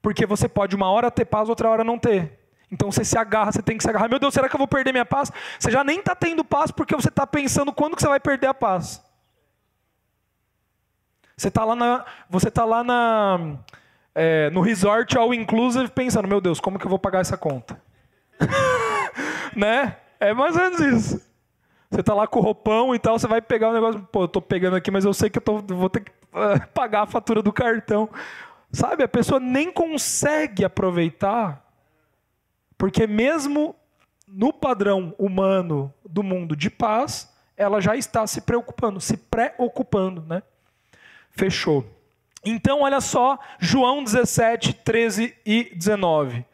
[0.00, 2.38] Porque você pode uma hora ter paz, outra hora não ter.
[2.70, 4.08] Então você se agarra, você tem que se agarrar.
[4.08, 5.32] Meu Deus, será que eu vou perder minha paz?
[5.58, 8.46] Você já nem está tendo paz porque você está pensando quando que você vai perder
[8.46, 9.04] a paz.
[11.36, 13.58] Você está lá na, você tá lá na,
[14.14, 17.80] é, no resort all inclusive pensando, meu Deus, como que eu vou pagar essa conta?
[19.54, 19.96] né?
[20.20, 21.28] É mais ou menos isso.
[21.90, 24.28] Você tá lá com o roupão e tal, você vai pegar o negócio, pô, eu
[24.28, 27.06] tô pegando aqui, mas eu sei que eu tô, vou ter que uh, pagar a
[27.06, 28.08] fatura do cartão.
[28.70, 31.64] Sabe, a pessoa nem consegue aproveitar,
[32.76, 33.74] porque mesmo
[34.26, 40.42] no padrão humano do mundo de paz, ela já está se preocupando, se preocupando, né?
[41.30, 41.86] Fechou.
[42.44, 46.44] Então, olha só, João 17, 13 e 19.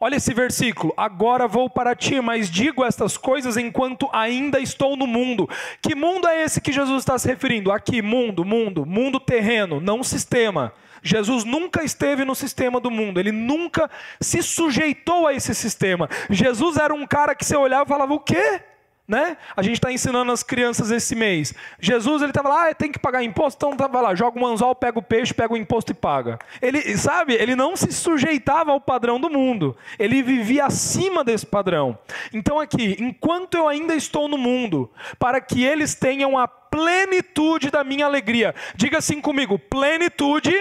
[0.00, 0.92] Olha esse versículo.
[0.96, 5.48] Agora vou para ti, mas digo estas coisas enquanto ainda estou no mundo.
[5.80, 7.72] Que mundo é esse que Jesus está se referindo?
[7.72, 10.72] Aqui, mundo, mundo, mundo terreno, não sistema.
[11.02, 16.08] Jesus nunca esteve no sistema do mundo, ele nunca se sujeitou a esse sistema.
[16.30, 18.62] Jesus era um cara que você olhava e falava: o quê?
[19.06, 19.36] Né?
[19.54, 21.52] A gente está ensinando as crianças esse mês.
[21.78, 24.46] Jesus ele estava lá, ah, tem que pagar imposto, então tá, vai lá, joga um
[24.46, 26.38] anzol, pega o peixe, pega o imposto e paga.
[26.62, 29.76] Ele, sabe, ele não se sujeitava ao padrão do mundo.
[29.98, 31.98] Ele vivia acima desse padrão.
[32.32, 37.84] Então aqui, enquanto eu ainda estou no mundo, para que eles tenham a plenitude da
[37.84, 38.54] minha alegria.
[38.74, 40.54] Diga assim comigo, plenitude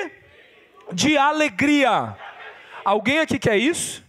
[0.92, 2.16] de alegria.
[2.84, 4.03] Alguém aqui quer isso?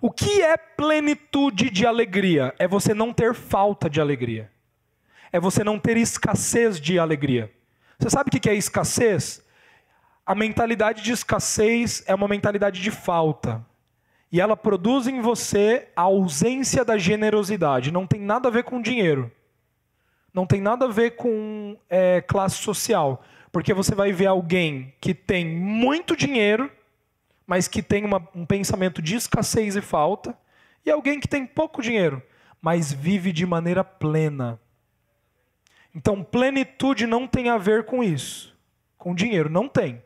[0.00, 2.54] O que é plenitude de alegria?
[2.58, 4.50] É você não ter falta de alegria.
[5.30, 7.52] É você não ter escassez de alegria.
[7.98, 9.44] Você sabe o que é escassez?
[10.24, 13.64] A mentalidade de escassez é uma mentalidade de falta.
[14.32, 17.92] E ela produz em você a ausência da generosidade.
[17.92, 19.30] Não tem nada a ver com dinheiro.
[20.32, 23.22] Não tem nada a ver com é, classe social.
[23.52, 26.70] Porque você vai ver alguém que tem muito dinheiro
[27.50, 30.38] mas que tem uma, um pensamento de escassez e falta,
[30.86, 32.22] e alguém que tem pouco dinheiro,
[32.62, 34.60] mas vive de maneira plena.
[35.92, 38.56] Então, plenitude não tem a ver com isso.
[38.96, 39.50] com dinheiro.
[39.50, 40.00] Não tem.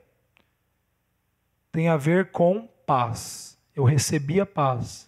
[1.71, 3.59] Tem a ver com paz.
[3.77, 5.07] Eu recebi a paz.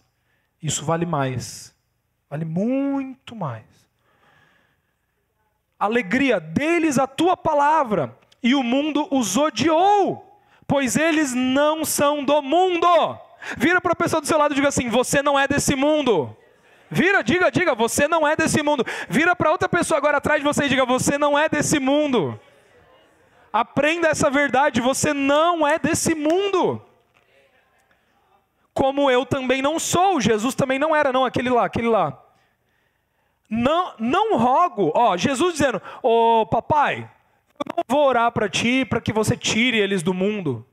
[0.62, 1.74] Isso vale mais.
[2.28, 3.64] Vale muito mais.
[5.78, 10.35] Alegria deles a tua palavra, e o mundo os odiou,
[10.66, 12.86] pois eles não são do mundo.
[13.56, 16.36] Vira para a pessoa do seu lado e diga assim: Você não é desse mundo.
[16.90, 18.84] Vira, diga, diga, você não é desse mundo.
[19.08, 22.38] Vira para outra pessoa agora atrás de você e diga: Você não é desse mundo.
[23.52, 26.82] Aprenda essa verdade, você não é desse mundo.
[28.74, 32.22] Como eu também não sou, Jesus também não era, não, aquele lá, aquele lá.
[33.48, 37.08] Não, não rogo, ó, Jesus dizendo: Ô oh, papai,
[37.64, 40.66] eu não vou orar para ti para que você tire eles do mundo.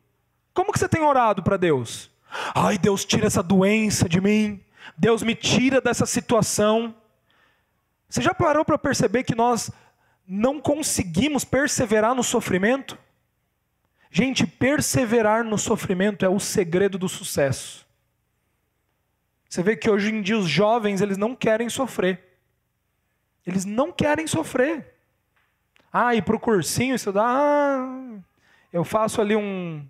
[0.54, 2.12] Como que você tem orado para Deus?
[2.54, 4.64] Ai, Deus, tira essa doença de mim.
[4.98, 6.96] Deus me tira dessa situação.
[8.10, 9.72] Você já parou para perceber que nós
[10.28, 12.98] não conseguimos perseverar no sofrimento?
[14.12, 17.84] Gente, perseverar no sofrimento é o segredo do sucesso.
[19.50, 22.38] Você vê que hoje em dia os jovens, eles não querem sofrer.
[23.46, 24.93] Eles não querem sofrer.
[25.96, 28.18] Ah, ir para o cursinho estudar, ah,
[28.72, 29.88] eu faço ali um,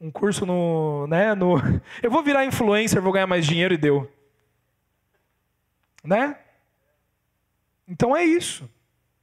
[0.00, 1.54] um curso no, né, no,
[2.02, 4.10] eu vou virar influencer, vou ganhar mais dinheiro e deu,
[6.02, 6.36] né?
[7.86, 8.68] Então é isso.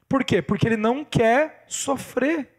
[0.07, 0.41] Por quê?
[0.41, 2.49] Porque ele não quer sofrer.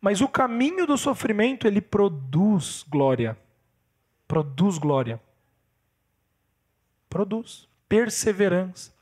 [0.00, 3.36] Mas o caminho do sofrimento ele produz glória.
[4.26, 5.20] Produz glória.
[7.08, 8.95] Produz perseverança.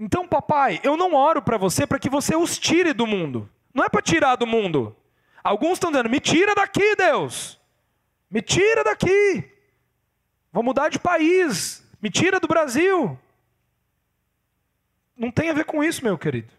[0.00, 3.46] Então, papai, eu não oro para você para que você os tire do mundo.
[3.74, 4.96] Não é para tirar do mundo.
[5.44, 7.60] Alguns estão dizendo: me tira daqui, Deus.
[8.30, 9.44] Me tira daqui.
[10.50, 11.86] Vou mudar de país.
[12.00, 13.18] Me tira do Brasil.
[15.14, 16.50] Não tem a ver com isso, meu querido.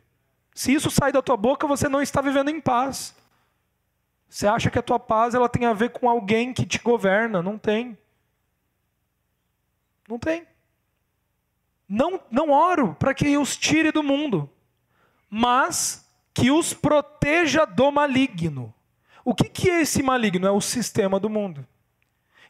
[0.53, 3.15] Se isso sai da tua boca, você não está vivendo em paz.
[4.29, 7.41] Você acha que a tua paz ela tem a ver com alguém que te governa?
[7.41, 7.97] Não tem.
[10.07, 10.45] Não tem.
[11.93, 14.49] Não, não oro para que os tire do mundo,
[15.29, 18.73] mas que os proteja do maligno.
[19.25, 20.47] O que, que é esse maligno?
[20.47, 21.67] É o sistema do mundo.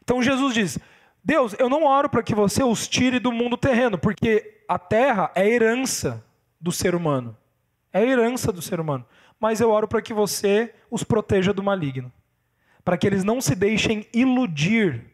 [0.00, 0.78] Então Jesus diz:
[1.24, 5.32] Deus, eu não oro para que você os tire do mundo terreno, porque a terra
[5.34, 6.24] é herança
[6.60, 7.36] do ser humano.
[7.92, 9.04] É herança do ser humano.
[9.40, 12.12] Mas eu oro para que você os proteja do maligno.
[12.84, 15.04] Para que eles não se deixem iludir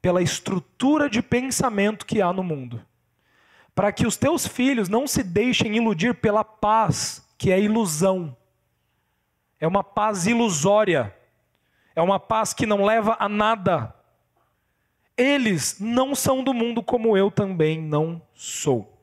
[0.00, 2.86] pela estrutura de pensamento que há no mundo.
[3.78, 8.36] Para que os teus filhos não se deixem iludir pela paz, que é ilusão.
[9.60, 11.14] É uma paz ilusória.
[11.94, 13.94] É uma paz que não leva a nada.
[15.16, 19.00] Eles não são do mundo como eu também não sou.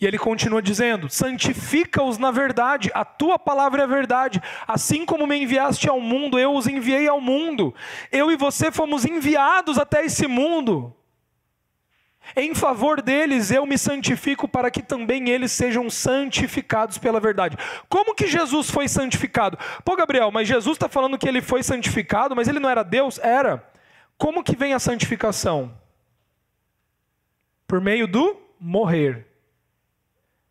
[0.00, 4.40] E ele continua dizendo: santifica-os na verdade, a tua palavra é verdade.
[4.68, 7.74] Assim como me enviaste ao mundo, eu os enviei ao mundo.
[8.12, 10.95] Eu e você fomos enviados até esse mundo.
[12.34, 17.56] Em favor deles eu me santifico para que também eles sejam santificados pela verdade.
[17.88, 19.58] Como que Jesus foi santificado?
[19.84, 23.18] Pô, Gabriel, mas Jesus está falando que ele foi santificado, mas ele não era Deus?
[23.18, 23.64] Era.
[24.18, 25.72] Como que vem a santificação?
[27.66, 29.26] Por meio do morrer.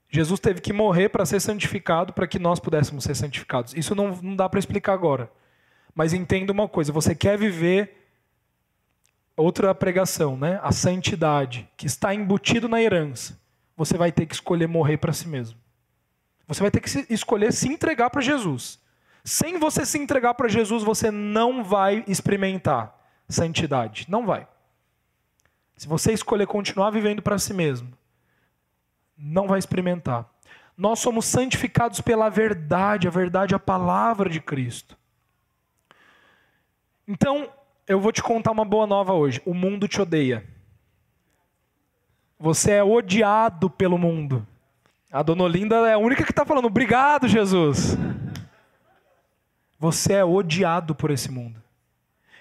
[0.09, 3.73] Jesus teve que morrer para ser santificado, para que nós pudéssemos ser santificados.
[3.73, 5.29] Isso não, não dá para explicar agora.
[5.93, 8.04] Mas entenda uma coisa: você quer viver
[9.35, 10.59] outra pregação, né?
[10.63, 13.39] A santidade, que está embutido na herança.
[13.75, 15.59] Você vai ter que escolher morrer para si mesmo.
[16.47, 18.79] Você vai ter que escolher se entregar para Jesus.
[19.23, 22.95] Sem você se entregar para Jesus, você não vai experimentar
[23.27, 24.05] santidade.
[24.07, 24.47] Não vai.
[25.75, 27.91] Se você escolher continuar vivendo para si mesmo,
[29.17, 30.29] não vai experimentar.
[30.77, 34.97] Nós somos santificados pela verdade, a verdade é a palavra de Cristo.
[37.07, 37.49] Então,
[37.87, 39.41] eu vou te contar uma boa nova hoje.
[39.45, 40.45] O mundo te odeia.
[42.39, 44.45] Você é odiado pelo mundo.
[45.11, 47.97] A dona Olinda é a única que está falando, obrigado, Jesus.
[49.79, 51.61] Você é odiado por esse mundo.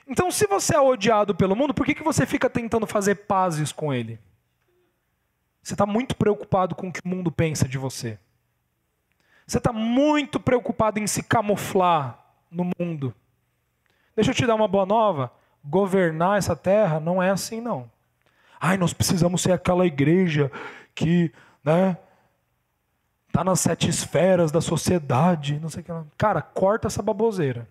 [0.07, 3.71] Então, se você é odiado pelo mundo, por que, que você fica tentando fazer pazes
[3.71, 4.19] com ele?
[5.63, 8.19] Você está muito preocupado com o que o mundo pensa de você.
[9.47, 12.19] Você está muito preocupado em se camuflar
[12.51, 13.15] no mundo.
[14.15, 15.33] Deixa eu te dar uma boa nova.
[15.65, 17.91] Governar essa terra não é assim, não.
[18.61, 20.51] Ai, nós precisamos ser aquela igreja
[20.95, 21.99] que, né,
[23.33, 25.93] tá nas sete esferas da sociedade, não sei o que.
[26.17, 27.69] Cara, corta essa baboseira.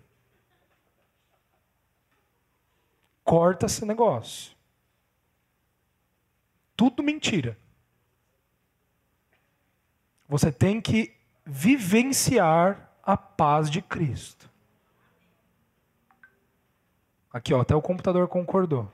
[3.24, 4.54] Corta esse negócio.
[6.76, 7.56] Tudo mentira.
[10.28, 11.14] Você tem que
[11.46, 14.50] vivenciar a paz de Cristo.
[17.34, 18.88] Aqui, ó, até o computador concordou.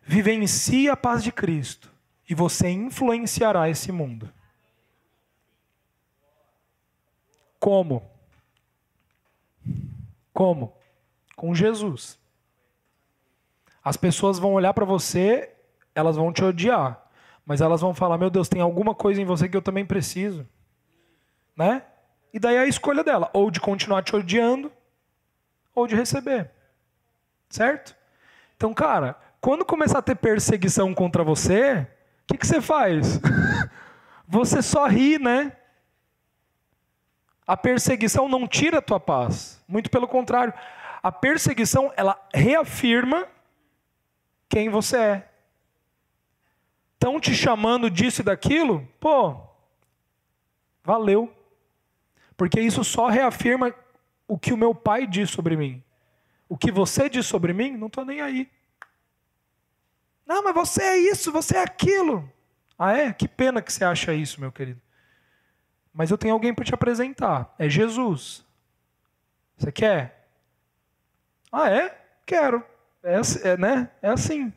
[0.00, 1.92] Vivencie a paz de Cristo
[2.26, 4.32] e você influenciará esse mundo.
[7.60, 8.10] Como?
[10.32, 10.74] Como?
[11.36, 12.18] Com Jesus.
[13.82, 15.52] As pessoas vão olhar para você,
[15.94, 17.10] elas vão te odiar,
[17.44, 20.48] mas elas vão falar: "Meu Deus, tem alguma coisa em você que eu também preciso".
[21.54, 21.84] Né?
[22.32, 24.72] E daí é a escolha dela, ou de continuar te odiando,
[25.74, 26.50] ou de receber.
[27.48, 27.96] Certo?
[28.56, 31.86] Então, cara, quando começar a ter perseguição contra você,
[32.22, 33.20] o que, que você faz?
[34.26, 35.52] você só ri, né?
[37.46, 39.62] A perseguição não tira a tua paz.
[39.68, 40.54] Muito pelo contrário.
[41.02, 43.28] A perseguição, ela reafirma
[44.48, 45.28] quem você é.
[46.94, 48.88] Estão te chamando disso e daquilo?
[48.98, 49.36] Pô,
[50.82, 51.30] valeu.
[52.34, 53.74] Porque isso só reafirma
[54.26, 55.82] o que o meu pai diz sobre mim.
[56.48, 58.50] O que você diz sobre mim, não estou nem aí.
[60.26, 62.30] Não, mas você é isso, você é aquilo.
[62.78, 63.12] Ah, é?
[63.12, 64.80] Que pena que você acha isso, meu querido.
[65.92, 67.54] Mas eu tenho alguém para te apresentar.
[67.58, 68.44] É Jesus.
[69.56, 70.28] Você quer?
[71.52, 71.96] Ah, é?
[72.26, 72.64] Quero.
[73.02, 73.90] É, é, né?
[74.02, 74.52] é assim.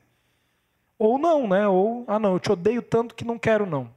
[0.97, 1.67] Ou não, né?
[1.67, 3.95] Ou, ah, não, eu te odeio tanto que não quero, não.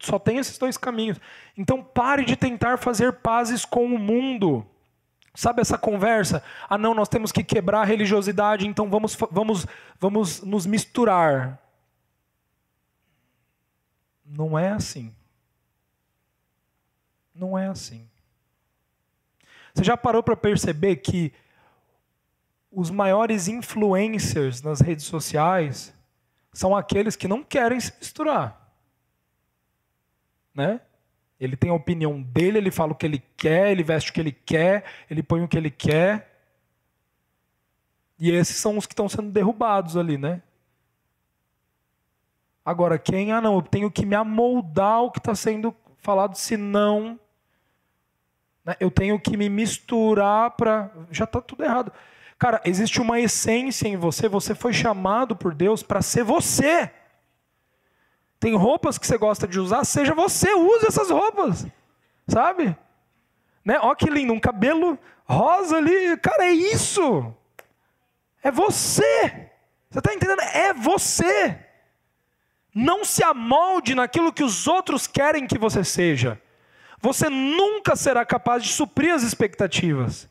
[0.00, 1.20] Só tem esses dois caminhos.
[1.56, 4.64] Então pare de tentar fazer pazes com o mundo.
[5.34, 6.42] Sabe essa conversa?
[6.68, 9.66] Ah, não, nós temos que quebrar a religiosidade, então vamos, vamos,
[10.00, 11.62] vamos nos misturar.
[14.24, 15.14] Não é assim.
[17.34, 18.08] Não é assim.
[19.72, 21.32] Você já parou para perceber que
[22.70, 25.94] os maiores influencers nas redes sociais
[26.52, 28.57] são aqueles que não querem se misturar?
[30.58, 30.80] Né?
[31.38, 34.18] Ele tem a opinião dele, ele fala o que ele quer, ele veste o que
[34.18, 36.36] ele quer, ele põe o que ele quer.
[38.18, 40.42] E esses são os que estão sendo derrubados ali, né?
[42.64, 47.18] Agora, quem, ah não, eu tenho que me amoldar ao que está sendo falado, senão
[48.64, 50.90] né, eu tenho que me misturar para.
[51.12, 51.92] Já está tudo errado.
[52.36, 56.90] Cara, existe uma essência em você, você foi chamado por Deus para ser você.
[58.40, 61.66] Tem roupas que você gosta de usar, seja você, use essas roupas.
[62.28, 62.76] Sabe?
[63.64, 63.78] Né?
[63.80, 66.16] Ó que lindo, um cabelo rosa ali.
[66.18, 67.34] Cara, é isso.
[68.42, 69.50] É você.
[69.90, 70.40] Você está entendendo?
[70.40, 71.58] É você.
[72.74, 76.40] Não se amolde naquilo que os outros querem que você seja.
[77.00, 80.28] Você nunca será capaz de suprir as expectativas.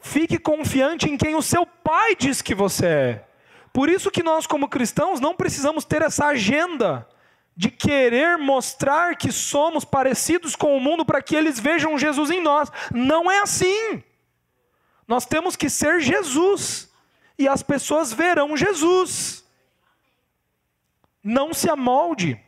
[0.00, 3.24] Fique confiante em quem o seu pai diz que você é.
[3.72, 7.06] Por isso que nós, como cristãos, não precisamos ter essa agenda
[7.56, 12.40] de querer mostrar que somos parecidos com o mundo para que eles vejam Jesus em
[12.40, 12.70] nós.
[12.92, 14.02] Não é assim.
[15.06, 16.90] Nós temos que ser Jesus.
[17.38, 19.44] E as pessoas verão Jesus.
[21.22, 22.40] Não se amolde.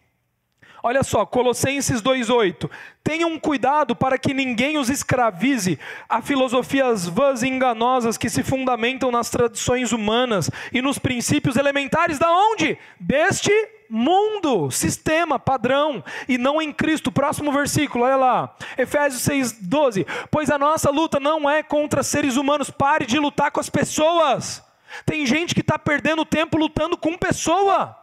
[0.83, 2.69] Olha só, Colossenses 2,8.
[3.05, 9.11] Tenham cuidado para que ninguém os escravize a filosofias vãs e enganosas que se fundamentam
[9.11, 12.77] nas tradições humanas e nos princípios elementares da onde?
[12.99, 13.53] Deste
[13.89, 17.13] mundo, sistema, padrão, e não em Cristo.
[17.13, 18.57] Próximo versículo, olha lá.
[18.77, 20.05] Efésios 6,12.
[20.33, 22.71] Pois a nossa luta não é contra seres humanos.
[22.71, 24.65] Pare de lutar com as pessoas.
[25.07, 28.02] Tem gente que está perdendo tempo lutando com pessoa.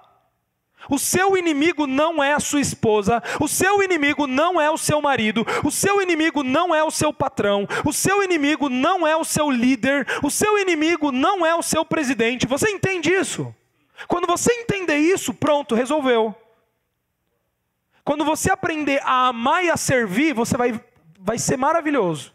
[0.88, 5.02] O seu inimigo não é a sua esposa, o seu inimigo não é o seu
[5.02, 9.24] marido, o seu inimigo não é o seu patrão, o seu inimigo não é o
[9.24, 12.48] seu líder, o seu inimigo não é o seu presidente.
[12.48, 13.54] Você entende isso?
[14.08, 16.36] Quando você entender isso, pronto, resolveu.
[18.04, 20.82] Quando você aprender a amar e a servir, você vai,
[21.20, 22.34] vai ser maravilhoso.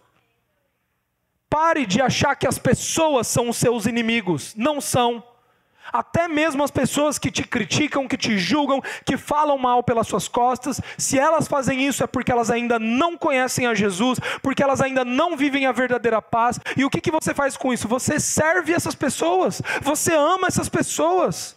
[1.49, 4.55] Pare de achar que as pessoas são os seus inimigos.
[4.55, 5.23] Não são.
[5.93, 10.27] Até mesmo as pessoas que te criticam, que te julgam, que falam mal pelas suas
[10.27, 14.81] costas, se elas fazem isso é porque elas ainda não conhecem a Jesus, porque elas
[14.81, 16.59] ainda não vivem a verdadeira paz.
[16.77, 17.87] E o que, que você faz com isso?
[17.89, 21.57] Você serve essas pessoas, você ama essas pessoas.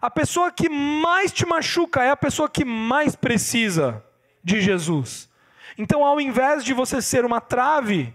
[0.00, 4.04] A pessoa que mais te machuca é a pessoa que mais precisa
[4.44, 5.28] de Jesus.
[5.76, 8.14] Então, ao invés de você ser uma trave,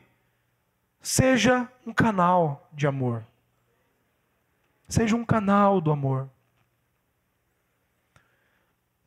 [1.01, 3.25] seja um canal de amor.
[4.93, 6.29] Seja um canal do amor.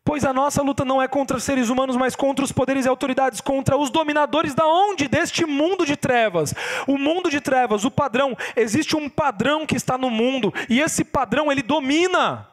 [0.05, 3.41] Pois a nossa luta não é contra seres humanos, mas contra os poderes e autoridades,
[3.41, 5.07] contra os dominadores da onde?
[5.07, 6.53] Deste mundo de trevas.
[6.89, 11.05] O mundo de trevas, o padrão, existe um padrão que está no mundo, e esse
[11.05, 12.49] padrão ele domina.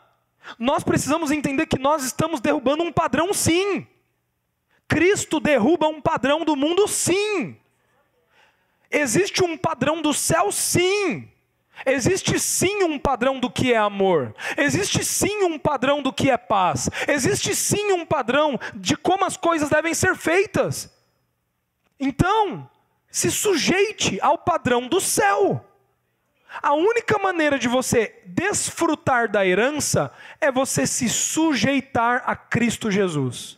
[0.59, 3.87] Nós precisamos entender que nós estamos derrubando um padrão sim.
[4.87, 7.57] Cristo derruba um padrão do mundo, sim.
[8.91, 11.32] Existe um padrão do céu, sim.
[11.85, 14.33] Existe sim um padrão do que é amor.
[14.57, 16.89] Existe sim um padrão do que é paz.
[17.07, 20.91] Existe sim um padrão de como as coisas devem ser feitas.
[21.99, 22.69] Então,
[23.09, 25.65] se sujeite ao padrão do céu.
[26.61, 33.57] A única maneira de você desfrutar da herança é você se sujeitar a Cristo Jesus.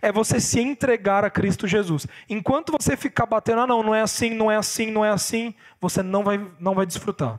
[0.00, 2.06] É você se entregar a Cristo Jesus.
[2.28, 5.54] Enquanto você ficar batendo, ah, não, não é assim, não é assim, não é assim,
[5.80, 7.38] você não vai, não vai desfrutar.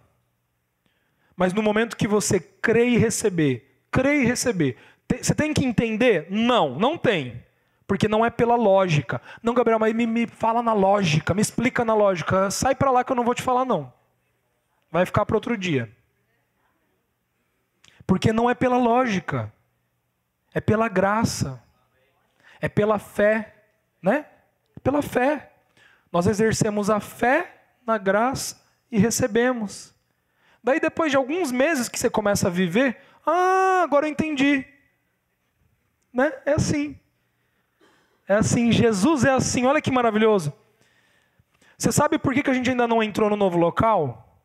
[1.36, 4.78] Mas no momento que você crê e receber, crê e receber,
[5.22, 6.28] você tem que entender?
[6.30, 7.44] Não, não tem.
[7.86, 9.22] Porque não é pela lógica.
[9.42, 12.50] Não, Gabriel, mas me, me fala na lógica, me explica na lógica.
[12.50, 13.94] Sai para lá que eu não vou te falar, não.
[14.92, 15.92] Vai ficar para outro dia.
[18.06, 19.52] Porque não é pela lógica,
[20.54, 21.62] é pela graça,
[22.60, 23.54] é pela fé,
[24.02, 24.26] né?
[24.76, 25.52] É pela fé.
[26.12, 28.62] Nós exercemos a fé na graça
[28.92, 29.93] e recebemos.
[30.64, 34.66] Daí, depois de alguns meses que você começa a viver, ah, agora eu entendi.
[36.14, 36.32] Né?
[36.46, 36.98] É assim.
[38.28, 38.72] É assim.
[38.72, 39.66] Jesus é assim.
[39.66, 40.54] Olha que maravilhoso.
[41.78, 44.42] Você sabe por que a gente ainda não entrou no novo local?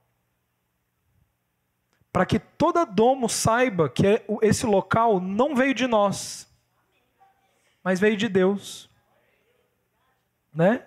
[2.12, 6.48] Para que toda domo saiba que é esse local não veio de nós,
[7.84, 8.90] mas veio de Deus.
[10.52, 10.84] Né?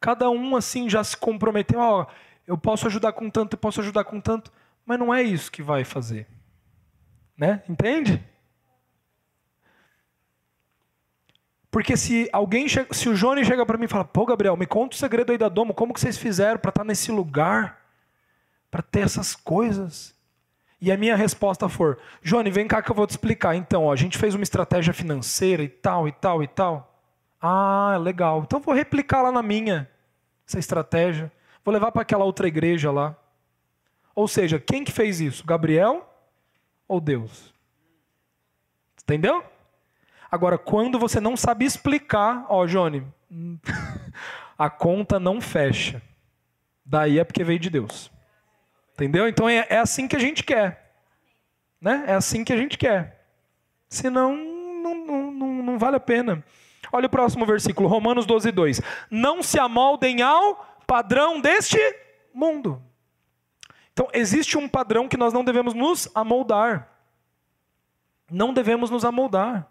[0.00, 2.06] Cada um assim já se comprometeu, ó,
[2.52, 4.52] eu posso ajudar com tanto, eu posso ajudar com tanto,
[4.84, 6.26] mas não é isso que vai fazer.
[7.34, 7.62] Né?
[7.66, 8.22] Entende?
[11.70, 14.66] Porque se alguém, chega, se o Johnny chega para mim e fala, pô, Gabriel, me
[14.66, 17.80] conta o segredo aí da Domo, como que vocês fizeram para estar tá nesse lugar,
[18.70, 20.14] para ter essas coisas?
[20.78, 23.54] E a minha resposta for, Johnny, vem cá que eu vou te explicar.
[23.54, 27.00] Então, ó, a gente fez uma estratégia financeira e tal, e tal, e tal.
[27.40, 28.42] Ah, legal.
[28.42, 29.88] Então vou replicar lá na minha
[30.46, 31.32] essa estratégia.
[31.64, 33.16] Vou levar para aquela outra igreja lá.
[34.14, 35.46] Ou seja, quem que fez isso?
[35.46, 36.08] Gabriel
[36.86, 37.52] ou Deus?
[39.02, 39.44] Entendeu?
[40.30, 43.06] Agora, quando você não sabe explicar, ó, Johnny,
[44.58, 46.00] a conta não fecha.
[46.84, 48.10] Daí é porque veio de Deus.
[48.94, 49.28] Entendeu?
[49.28, 50.94] Então é, é assim que a gente quer.
[51.80, 52.04] Né?
[52.06, 53.26] É assim que a gente quer.
[53.88, 56.44] Senão, não, não, não, não vale a pena.
[56.92, 58.80] Olha o próximo versículo, Romanos 12, 2.
[59.10, 61.78] Não se amoldem ao padrão deste
[62.34, 62.82] mundo.
[63.94, 66.86] Então, existe um padrão que nós não devemos nos amoldar.
[68.30, 69.66] Não devemos nos amoldar.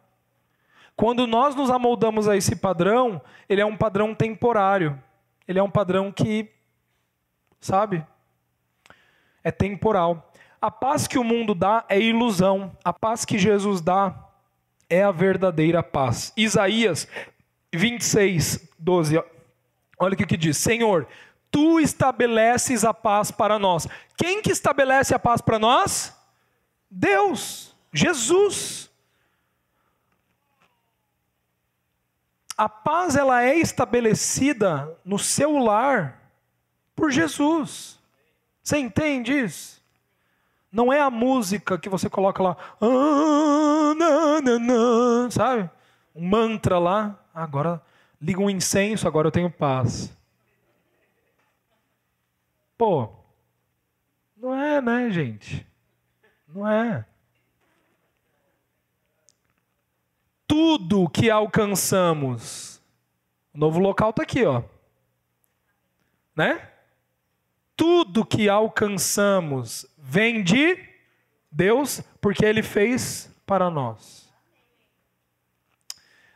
[0.95, 4.99] Quando nós nos amoldamos a esse padrão, ele é um padrão temporário.
[5.47, 6.49] Ele é um padrão que,
[7.59, 8.03] sabe,
[9.43, 10.33] é temporal.
[10.59, 12.75] A paz que o mundo dá é ilusão.
[12.83, 14.27] A paz que Jesus dá
[14.89, 16.33] é a verdadeira paz.
[16.35, 17.07] Isaías
[17.71, 19.21] 26, 12.
[20.01, 21.07] Olha o que, diz: Senhor,
[21.51, 23.87] tu estabeleces a paz para nós.
[24.17, 26.17] Quem que estabelece a paz para nós?
[26.89, 28.89] Deus, Jesus.
[32.57, 36.19] A paz ela é estabelecida no seu lar
[36.95, 37.99] por Jesus.
[38.63, 39.79] Você entende isso?
[40.71, 43.93] Não é a música que você coloca lá, ah,
[45.29, 45.69] sabe?
[46.15, 47.19] Um mantra lá.
[47.35, 47.83] Agora
[48.21, 50.15] liga um incenso, agora eu tenho paz.
[52.77, 53.09] Pô,
[54.37, 55.65] não é, né, gente?
[56.47, 57.05] Não é.
[60.47, 62.81] Tudo que alcançamos,
[63.53, 64.63] o novo local está aqui, ó.
[66.35, 66.69] Né?
[67.75, 70.77] Tudo que alcançamos vem de
[71.51, 74.31] Deus, porque Ele fez para nós.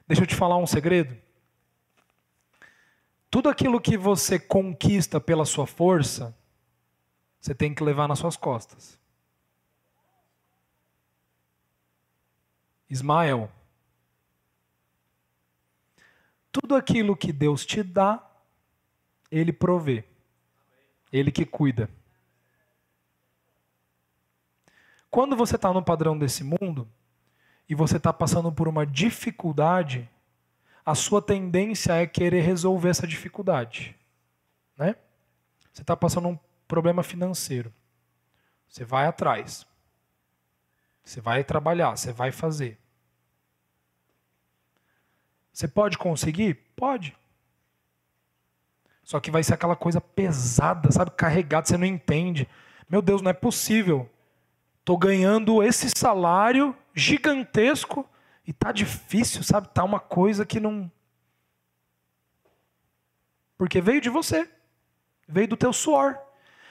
[0.07, 1.24] Deixa eu te falar um segredo.
[3.35, 6.33] Tudo aquilo que você conquista pela sua força,
[7.37, 8.97] você tem que levar nas suas costas.
[12.89, 13.51] Ismael.
[16.49, 18.25] Tudo aquilo que Deus te dá,
[19.29, 20.05] Ele provê.
[21.11, 21.89] Ele que cuida.
[25.11, 26.87] Quando você está no padrão desse mundo
[27.67, 30.09] e você está passando por uma dificuldade,
[30.85, 33.95] a sua tendência é querer resolver essa dificuldade.
[34.77, 34.95] Né?
[35.73, 37.73] Você está passando um problema financeiro.
[38.69, 39.65] Você vai atrás.
[41.03, 42.77] Você vai trabalhar, você vai fazer.
[45.51, 46.55] Você pode conseguir?
[46.75, 47.17] Pode.
[49.03, 51.11] Só que vai ser aquela coisa pesada, sabe?
[51.11, 52.47] Carregada, você não entende.
[52.89, 54.09] Meu Deus, não é possível.
[54.79, 58.07] Estou ganhando esse salário gigantesco
[58.47, 59.69] e tá difícil, sabe?
[59.69, 60.91] Tá uma coisa que não
[63.57, 64.49] Porque veio de você.
[65.27, 66.17] Veio do teu suor.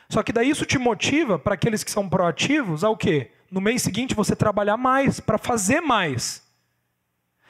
[0.08, 3.32] Só que daí isso te motiva para aqueles que são proativos ao quê?
[3.50, 6.42] No mês seguinte você trabalhar mais, para fazer mais.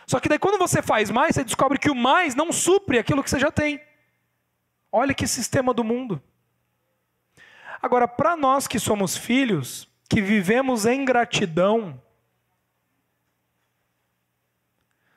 [0.06, 3.22] Só que daí quando você faz mais, você descobre que o mais não supre aquilo
[3.22, 3.80] que você já tem.
[4.90, 6.22] Olha que sistema do mundo.
[7.82, 12.00] Agora, para nós que somos filhos, que vivemos em gratidão,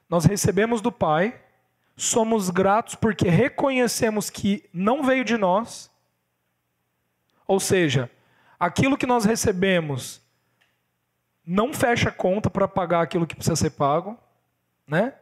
[0.10, 1.40] nós recebemos do Pai,
[1.96, 5.92] somos gratos porque reconhecemos que não veio de nós,
[7.48, 8.10] ou seja,
[8.60, 10.22] aquilo que nós recebemos
[11.46, 14.18] não fecha conta para pagar aquilo que precisa ser pago,
[14.86, 15.14] né?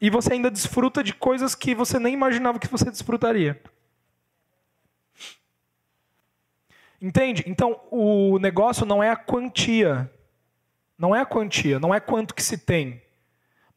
[0.00, 3.60] E você ainda desfruta de coisas que você nem imaginava que você desfrutaria.
[7.00, 7.44] Entende?
[7.46, 10.10] Então, o negócio não é a quantia.
[10.98, 13.02] Não é a quantia, não é quanto que se tem,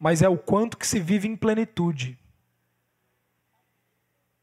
[0.00, 2.18] mas é o quanto que se vive em plenitude.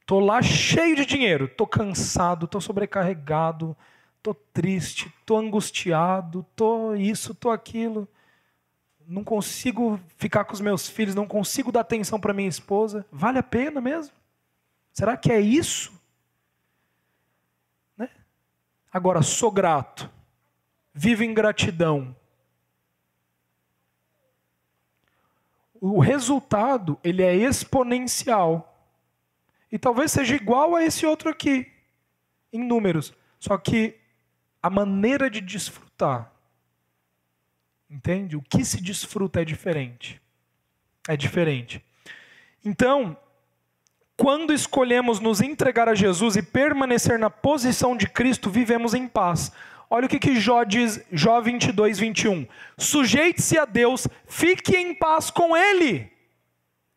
[0.06, 3.76] Tô lá cheio de dinheiro, tô cansado, tô sobrecarregado,
[4.22, 8.08] tô triste, tô angustiado, tô isso, tô aquilo.
[9.08, 13.06] Não consigo ficar com os meus filhos, não consigo dar atenção para minha esposa.
[13.12, 14.14] Vale a pena mesmo?
[14.94, 15.92] Será que é isso?
[17.98, 18.10] Né?
[18.94, 20.10] Agora, sou grato,
[20.94, 22.16] vivo em gratidão.
[25.88, 28.74] O resultado, ele é exponencial.
[29.72, 31.72] E talvez seja igual a esse outro aqui,
[32.52, 33.14] em números.
[33.40, 33.96] Só que
[34.62, 36.32] a maneira de desfrutar,
[37.90, 38.36] entende?
[38.36, 40.22] O que se desfruta é diferente.
[41.08, 41.84] É diferente.
[42.64, 43.18] Então,
[44.18, 49.52] quando escolhemos nos entregar a Jesus e permanecer na posição de Cristo, vivemos em paz.
[49.90, 52.46] Olha o que, que Jó diz, Jó 22, 21.
[52.78, 56.12] Sujeite-se a Deus, fique em paz com Ele.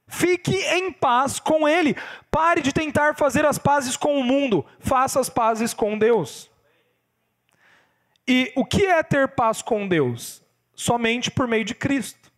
[0.09, 1.97] Fique em paz com Ele.
[2.30, 4.66] Pare de tentar fazer as pazes com o mundo.
[4.80, 6.51] Faça as pazes com Deus.
[8.26, 10.43] E o que é ter paz com Deus?
[10.74, 12.30] Somente por meio de Cristo.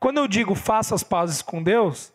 [0.00, 2.10] Quando eu digo faça as pazes com Deus,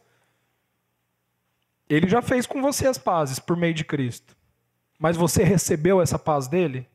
[1.88, 4.36] Ele já fez com você as pazes por meio de Cristo.
[4.98, 6.88] Mas você recebeu essa paz dele?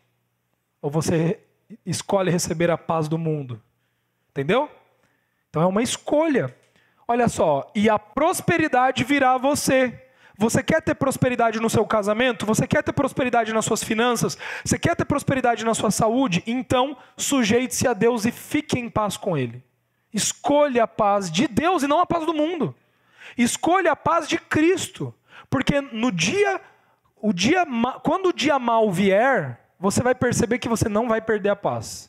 [0.84, 1.40] Ou você
[1.86, 3.58] escolhe receber a paz do mundo?
[4.28, 4.70] Entendeu?
[5.48, 6.54] Então é uma escolha.
[7.08, 9.98] Olha só, e a prosperidade virá a você.
[10.36, 12.44] Você quer ter prosperidade no seu casamento?
[12.44, 14.36] Você quer ter prosperidade nas suas finanças?
[14.62, 16.42] Você quer ter prosperidade na sua saúde?
[16.46, 19.64] Então, sujeite-se a Deus e fique em paz com Ele.
[20.12, 22.74] Escolha a paz de Deus e não a paz do mundo.
[23.38, 25.14] Escolha a paz de Cristo.
[25.48, 26.60] Porque no dia,
[27.16, 27.64] o dia,
[28.02, 32.08] quando o dia mal vier, você vai perceber que você não vai perder a paz.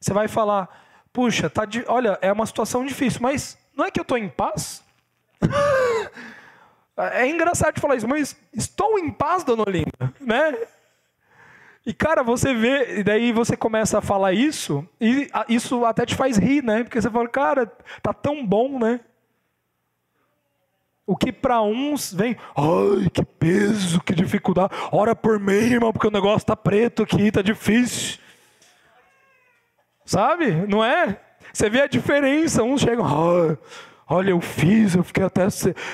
[0.00, 0.66] Você vai falar,
[1.12, 4.30] puxa, tá de, olha, é uma situação difícil, mas não é que eu estou em
[4.30, 4.82] paz?
[6.96, 10.56] é engraçado de falar isso, mas estou em paz, dona Olinda, né?
[11.84, 16.14] E cara, você vê, e daí você começa a falar isso, e isso até te
[16.14, 16.82] faz rir, né?
[16.82, 17.66] Porque você fala, cara,
[18.02, 19.00] tá tão bom, né?
[21.12, 24.72] O que para uns vem, ai, que peso, que dificuldade.
[24.90, 28.18] Ora por mim, irmão, porque o negócio tá preto aqui, tá difícil.
[30.06, 30.50] Sabe?
[30.66, 31.20] Não é?
[31.52, 32.62] Você vê a diferença.
[32.62, 33.58] Uns chegam, oh,
[34.08, 35.46] olha, eu fiz, eu fiquei até.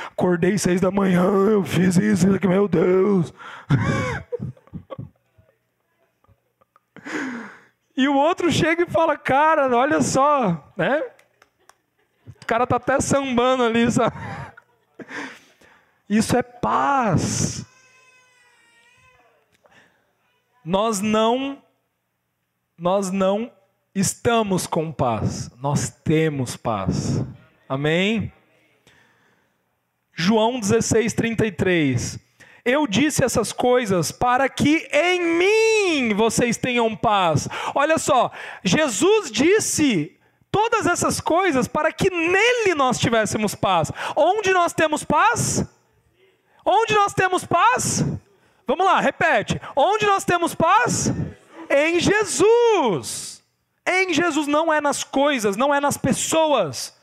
[0.06, 3.34] Acordei seis da manhã, eu fiz isso, isso meu Deus.
[7.96, 11.02] e o outro chega e fala, cara, olha só, né?
[12.40, 14.14] O cara tá até sambando ali, sabe?
[16.09, 17.64] Isso é paz.
[20.64, 21.62] Nós não
[22.76, 23.51] nós não
[23.94, 27.24] estamos com paz, nós temos paz.
[27.68, 28.32] Amém?
[30.14, 32.18] João 16, 33.
[32.64, 37.49] Eu disse essas coisas para que em mim vocês tenham paz.
[37.74, 38.30] Olha só,
[38.62, 40.17] Jesus disse
[40.51, 43.90] todas essas coisas para que nele nós tivéssemos paz.
[44.16, 45.64] Onde nós temos paz?
[46.64, 48.05] Onde nós temos paz?
[48.66, 49.61] Vamos lá, repete.
[49.74, 51.12] Onde nós temos paz?
[51.70, 53.42] Em Jesus.
[53.86, 56.94] Em Jesus não é nas coisas, não é nas pessoas.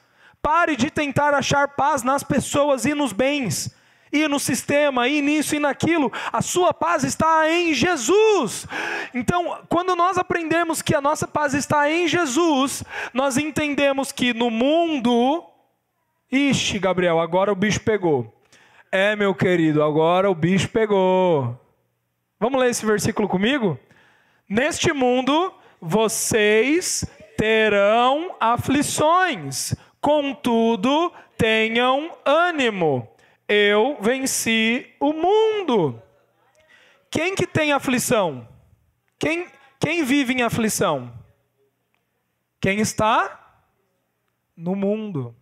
[0.42, 3.76] Pare de tentar achar paz nas pessoas e nos bens,
[4.16, 6.12] e no sistema, e nisso e naquilo.
[6.32, 8.66] A sua paz está em Jesus.
[9.14, 14.50] Então, quando nós aprendemos que a nossa paz está em Jesus, nós entendemos que no
[14.50, 15.44] mundo.
[16.32, 18.34] Ixi, Gabriel, agora o bicho pegou.
[18.92, 21.60] É, meu querido, agora o bicho pegou.
[22.40, 23.78] Vamos ler esse versículo comigo?
[24.48, 27.06] Neste mundo vocês
[27.38, 33.08] terão aflições, contudo, tenham ânimo.
[33.48, 36.02] Eu venci o mundo.
[37.10, 38.48] Quem que tem aflição?
[39.18, 39.48] Quem,
[39.80, 41.14] quem vive em aflição?
[42.60, 43.62] Quem está
[44.56, 45.36] no mundo.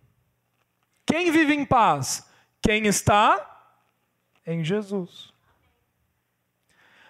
[1.06, 2.28] Quem vive em paz?
[2.60, 3.72] Quem está
[4.46, 5.32] em Jesus.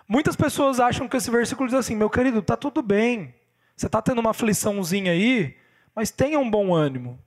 [0.07, 3.35] Muitas pessoas acham que esse versículo diz assim: meu querido, tá tudo bem.
[3.77, 5.57] Você está tendo uma afliçãozinha aí,
[5.95, 7.19] mas tenha um bom ânimo.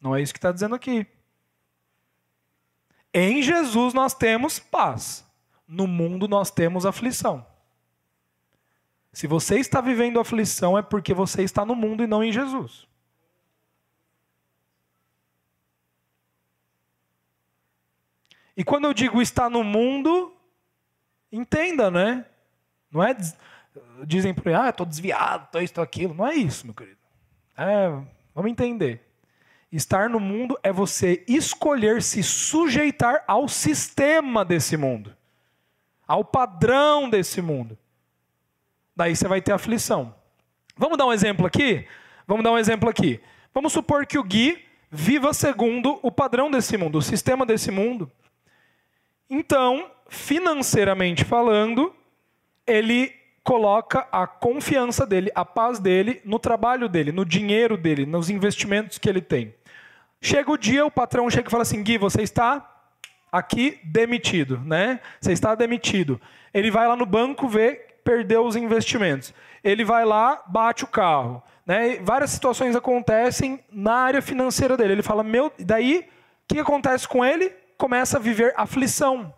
[0.00, 1.06] Não é isso que está dizendo aqui.
[3.12, 5.24] Em Jesus nós temos paz.
[5.66, 7.46] No mundo nós temos aflição.
[9.12, 12.86] Se você está vivendo aflição, é porque você está no mundo e não em Jesus.
[18.56, 20.32] E quando eu digo está no mundo,
[21.32, 22.26] entenda, né?
[22.90, 23.16] Não é.
[24.04, 26.14] Dizem por aí, ah, estou desviado, estou isso, estou aquilo.
[26.14, 26.98] Não é isso, meu querido.
[27.56, 27.88] É,
[28.34, 29.09] vamos entender.
[29.72, 35.16] Estar no mundo é você escolher se sujeitar ao sistema desse mundo,
[36.06, 37.78] ao padrão desse mundo.
[38.96, 40.14] Daí você vai ter aflição.
[40.76, 41.86] Vamos dar um exemplo aqui?
[42.26, 43.20] Vamos dar um exemplo aqui.
[43.54, 48.10] Vamos supor que o Gui viva segundo o padrão desse mundo, o sistema desse mundo.
[49.28, 51.94] Então, financeiramente falando,
[52.66, 53.14] ele
[53.44, 58.98] coloca a confiança dele, a paz dele no trabalho dele, no dinheiro dele, nos investimentos
[58.98, 59.54] que ele tem.
[60.20, 62.66] Chega o dia, o patrão chega e fala assim: Gui, você está
[63.32, 65.00] aqui demitido, né?
[65.20, 66.20] Você está demitido.
[66.52, 69.32] Ele vai lá no banco ver, perdeu os investimentos.
[69.62, 71.42] Ele vai lá, bate o carro.
[71.64, 71.98] Né?
[72.02, 74.92] Várias situações acontecem na área financeira dele.
[74.92, 76.08] Ele fala: Meu, daí,
[76.44, 77.52] o que acontece com ele?
[77.78, 79.32] Começa a viver aflição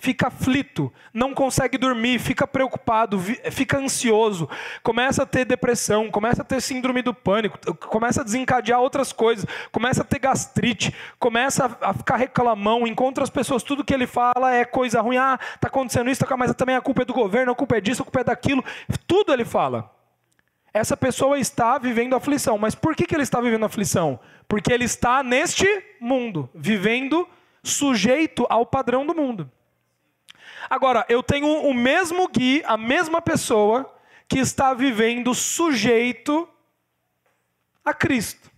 [0.00, 3.20] fica aflito, não consegue dormir, fica preocupado,
[3.52, 4.48] fica ansioso,
[4.82, 9.46] começa a ter depressão, começa a ter síndrome do pânico, começa a desencadear outras coisas,
[9.70, 14.52] começa a ter gastrite, começa a ficar reclamão, encontra as pessoas, tudo que ele fala
[14.54, 17.52] é coisa ruim, ah, tá acontecendo isso, tá, mas também a culpa é do governo,
[17.52, 18.64] a culpa é disso, a culpa é daquilo,
[19.06, 19.90] tudo ele fala.
[20.72, 24.18] Essa pessoa está vivendo aflição, mas por que, que ele está vivendo aflição?
[24.48, 25.66] Porque ele está neste
[26.00, 27.28] mundo, vivendo
[27.62, 29.50] sujeito ao padrão do mundo.
[30.70, 33.92] Agora, eu tenho o mesmo Gui, a mesma pessoa,
[34.28, 36.48] que está vivendo sujeito
[37.84, 38.48] a Cristo.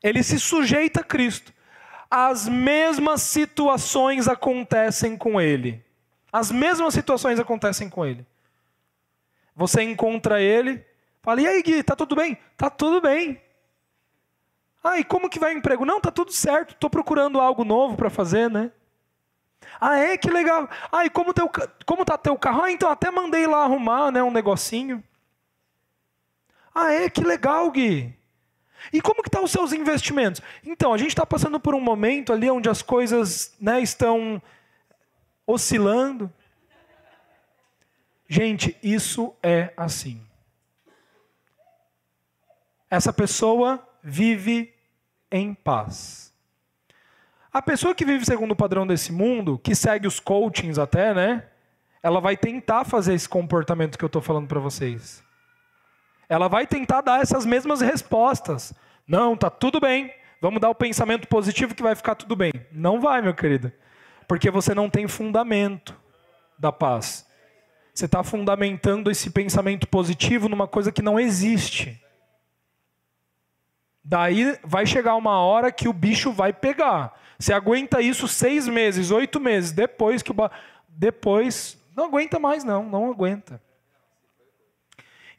[0.00, 1.52] Ele se sujeita a Cristo.
[2.08, 5.84] As mesmas situações acontecem com ele.
[6.32, 8.24] As mesmas situações acontecem com ele.
[9.56, 10.86] Você encontra ele,
[11.20, 13.42] fala: "E aí, Gui, tá tudo bem?" "Tá tudo bem."
[14.84, 16.74] "Ah, e como que vai o emprego?" "Não, tá tudo certo.
[16.74, 18.70] Estou procurando algo novo para fazer, né?"
[19.80, 20.16] Ah, é?
[20.16, 20.68] Que legal.
[20.90, 21.50] Ah, e como, teu,
[21.84, 22.62] como tá teu carro?
[22.62, 25.02] Ah, então até mandei lá arrumar né, um negocinho.
[26.74, 27.08] Ah, é?
[27.08, 28.14] Que legal, Gui.
[28.92, 30.42] E como que estão tá os seus investimentos?
[30.64, 34.42] Então, a gente está passando por um momento ali onde as coisas né, estão
[35.46, 36.32] oscilando.
[38.28, 40.20] Gente, isso é assim.
[42.90, 44.74] Essa pessoa vive
[45.30, 46.33] em paz.
[47.54, 51.44] A pessoa que vive segundo o padrão desse mundo, que segue os coachings até, né?
[52.02, 55.22] Ela vai tentar fazer esse comportamento que eu estou falando para vocês.
[56.28, 58.74] Ela vai tentar dar essas mesmas respostas.
[59.06, 60.12] Não, tá tudo bem.
[60.40, 62.50] Vamos dar o pensamento positivo que vai ficar tudo bem.
[62.72, 63.72] Não vai, meu querido.
[64.26, 65.96] Porque você não tem fundamento
[66.58, 67.24] da paz.
[67.94, 72.02] Você está fundamentando esse pensamento positivo numa coisa que não existe.
[74.02, 77.14] Daí vai chegar uma hora que o bicho vai pegar.
[77.38, 80.34] Você aguenta isso seis meses, oito meses, depois que o.
[80.34, 80.50] Ba...
[80.88, 81.78] Depois.
[81.96, 83.60] Não aguenta mais, não, não aguenta.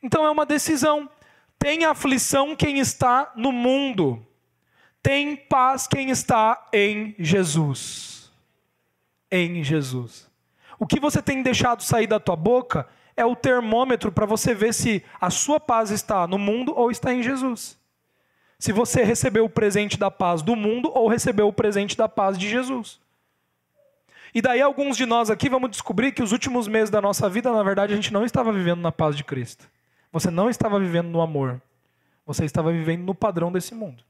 [0.01, 1.09] Então é uma decisão.
[1.57, 4.25] Tem aflição quem está no mundo,
[5.01, 8.31] tem paz quem está em Jesus.
[9.31, 10.29] Em Jesus.
[10.77, 14.73] O que você tem deixado sair da tua boca é o termômetro para você ver
[14.73, 17.77] se a sua paz está no mundo ou está em Jesus
[18.57, 22.37] se você recebeu o presente da paz do mundo ou recebeu o presente da paz
[22.37, 22.99] de Jesus.
[24.33, 27.51] E daí alguns de nós aqui vamos descobrir que os últimos meses da nossa vida,
[27.51, 29.69] na verdade, a gente não estava vivendo na paz de Cristo.
[30.11, 31.61] Você não estava vivendo no amor.
[32.25, 34.03] Você estava vivendo no padrão desse mundo.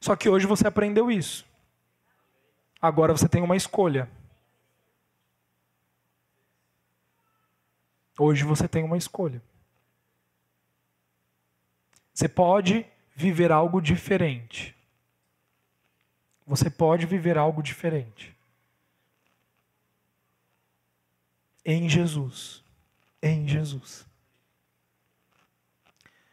[0.00, 1.44] Só que hoje você aprendeu isso.
[2.80, 4.08] Agora você tem uma escolha.
[8.18, 9.42] Hoje você tem uma escolha.
[12.12, 14.74] Você pode viver algo diferente.
[16.46, 18.34] Você pode viver algo diferente.
[21.64, 22.62] Em Jesus.
[23.22, 24.06] Em Jesus.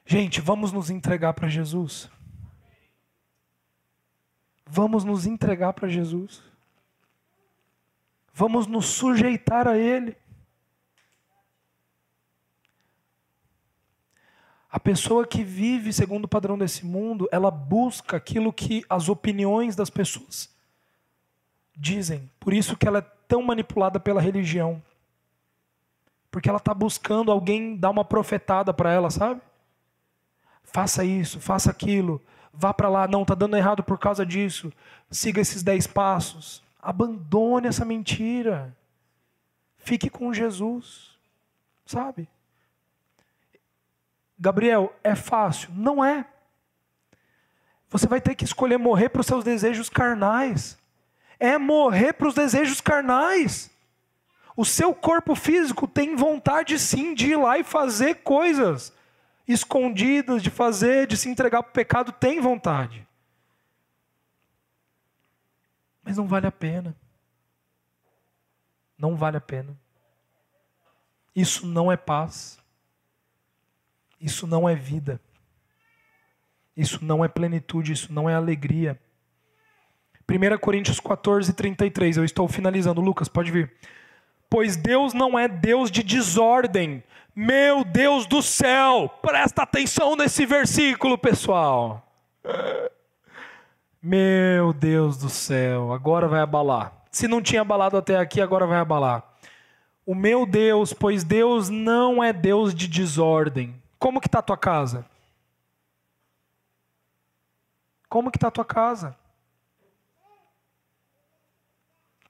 [0.06, 2.10] Gente, vamos nos entregar para Jesus.
[4.66, 6.44] Vamos nos entregar para Jesus.
[8.34, 10.18] Vamos nos sujeitar a Ele.
[14.72, 19.76] A pessoa que vive segundo o padrão desse mundo, ela busca aquilo que as opiniões
[19.76, 20.50] das pessoas
[21.76, 22.32] dizem.
[22.40, 24.82] Por isso que ela é tão manipulada pela religião.
[26.32, 29.42] Porque ela está buscando alguém dar uma profetada para ela, sabe?
[30.64, 32.22] Faça isso, faça aquilo,
[32.54, 34.72] vá para lá, não, está dando errado por causa disso.
[35.10, 36.64] Siga esses dez passos.
[36.82, 38.74] Abandone essa mentira.
[39.78, 41.10] Fique com Jesus,
[41.86, 42.30] sabe?
[44.42, 45.70] Gabriel, é fácil?
[45.72, 46.26] Não é.
[47.92, 50.80] Você vai ter que escolher morrer para os seus desejos carnais.
[51.40, 53.70] É morrer para os desejos carnais.
[54.58, 58.92] O seu corpo físico tem vontade sim de ir lá e fazer coisas
[59.48, 63.08] escondidas, de fazer, de se entregar para o pecado, tem vontade.
[66.04, 66.96] Mas não vale a pena.
[68.98, 69.78] Não vale a pena.
[71.36, 72.61] Isso não é paz.
[74.22, 75.20] Isso não é vida.
[76.78, 79.00] Isso não é plenitude, isso não é alegria.
[80.30, 83.02] 1 Coríntios 14, 33, eu estou finalizando.
[83.02, 83.74] Lucas, pode vir.
[84.50, 87.04] Pois Deus não é Deus de desordem.
[87.36, 92.06] Meu Deus do céu, presta atenção nesse versículo, pessoal.
[94.02, 96.94] Meu Deus do céu, agora vai abalar.
[97.10, 99.24] Se não tinha abalado até aqui, agora vai abalar.
[100.06, 103.81] O meu Deus, pois Deus não é Deus de desordem.
[104.02, 105.06] Como que está a tua casa?
[108.10, 109.16] Como que está a tua casa?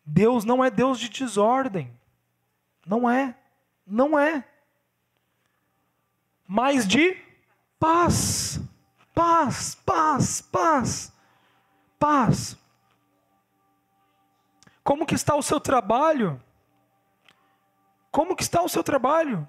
[0.05, 1.97] Deus não é Deus de desordem.
[2.85, 3.37] Não é.
[3.87, 4.45] Não é.
[6.45, 7.17] Mas de
[7.79, 8.59] paz.
[9.15, 11.13] Paz, paz, paz.
[11.97, 12.57] Paz.
[14.83, 16.43] Como que está o seu trabalho?
[18.11, 19.47] Como que está o seu trabalho?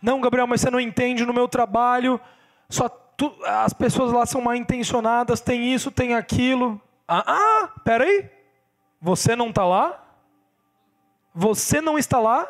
[0.00, 2.20] Não, Gabriel, mas você não entende no meu trabalho,
[2.68, 6.80] só tu, as pessoas lá são mal intencionadas, tem isso, tem aquilo.
[7.06, 8.30] Ah, ah peraí.
[9.00, 10.04] Você não está lá?
[11.34, 12.48] Você não está lá?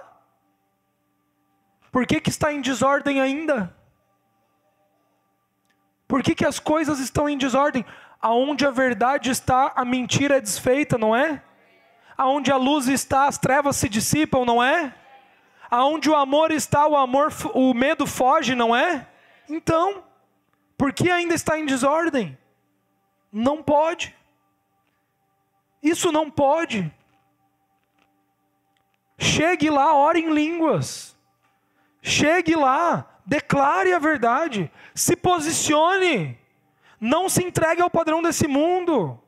[1.91, 3.75] Por que, que está em desordem ainda?
[6.07, 7.85] Por que, que as coisas estão em desordem?
[8.21, 11.43] Aonde a verdade está, a mentira é desfeita, não é?
[12.17, 14.95] Aonde a luz está, as trevas se dissipam, não é?
[15.71, 19.07] Aonde o amor está, o amor, o medo foge, não é?
[19.49, 20.03] Então,
[20.77, 22.39] por que ainda está em desordem?
[23.33, 24.15] Não pode.
[25.83, 26.93] Isso não pode.
[29.19, 31.17] Chegue lá, ore em línguas.
[32.01, 34.71] Chegue lá, declare a verdade.
[34.95, 36.39] Se posicione.
[37.01, 39.21] Não se entregue ao padrão desse mundo.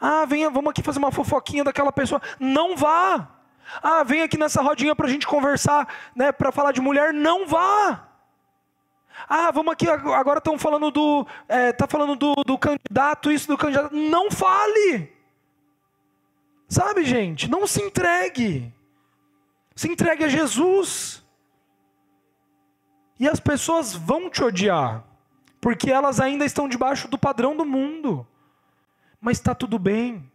[0.00, 2.22] Ah, venha, vamos aqui fazer uma fofoquinha daquela pessoa.
[2.38, 3.37] Não vá.
[3.82, 7.12] Ah, vem aqui nessa rodinha para a gente conversar, né, para falar de mulher.
[7.12, 8.08] Não vá.
[9.28, 11.26] Ah, vamos aqui, agora estão falando do.
[11.48, 13.94] É, tá falando do, do candidato, isso do candidato.
[13.94, 15.12] Não fale.
[16.68, 17.48] Sabe, gente?
[17.48, 18.72] Não se entregue.
[19.74, 21.24] Se entregue a Jesus.
[23.18, 25.02] E as pessoas vão te odiar,
[25.60, 28.26] porque elas ainda estão debaixo do padrão do mundo.
[29.20, 30.30] Mas está tudo bem.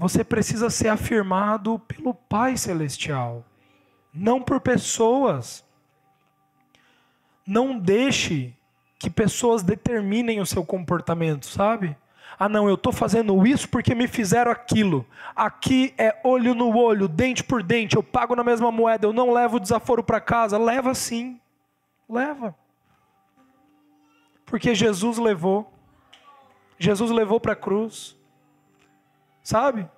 [0.00, 3.44] Você precisa ser afirmado pelo Pai Celestial,
[4.14, 5.62] não por pessoas.
[7.46, 8.56] Não deixe
[8.98, 11.94] que pessoas determinem o seu comportamento, sabe?
[12.38, 15.04] Ah, não, eu estou fazendo isso porque me fizeram aquilo.
[15.36, 19.30] Aqui é olho no olho, dente por dente, eu pago na mesma moeda, eu não
[19.30, 20.56] levo o desaforo para casa.
[20.56, 21.38] Leva sim,
[22.08, 22.54] leva.
[24.46, 25.70] Porque Jesus levou.
[26.78, 28.18] Jesus levou para a cruz.
[29.50, 29.90] Sabe?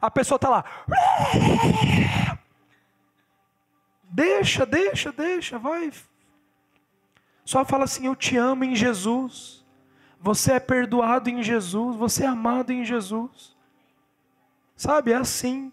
[0.00, 0.64] A pessoa está lá.
[4.04, 5.92] Deixa, deixa, deixa, vai.
[7.44, 9.66] Só fala assim: Eu te amo em Jesus.
[10.20, 11.96] Você é perdoado em Jesus.
[11.96, 13.56] Você é amado em Jesus.
[14.76, 15.10] Sabe?
[15.10, 15.72] É assim.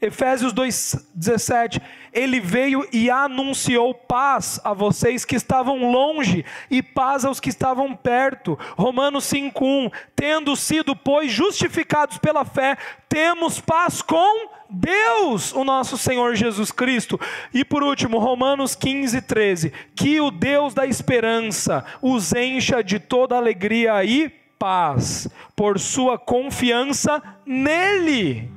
[0.00, 1.80] Efésios 2,17:
[2.12, 7.94] Ele veio e anunciou paz a vocês que estavam longe e paz aos que estavam
[7.94, 8.58] perto.
[8.76, 12.76] Romanos 5,1: Tendo sido, pois, justificados pela fé,
[13.08, 17.18] temos paz com Deus, o nosso Senhor Jesus Cristo.
[17.54, 23.36] E por último, Romanos 15, 13: Que o Deus da esperança os encha de toda
[23.36, 24.28] alegria e
[24.58, 28.55] paz, por sua confiança nele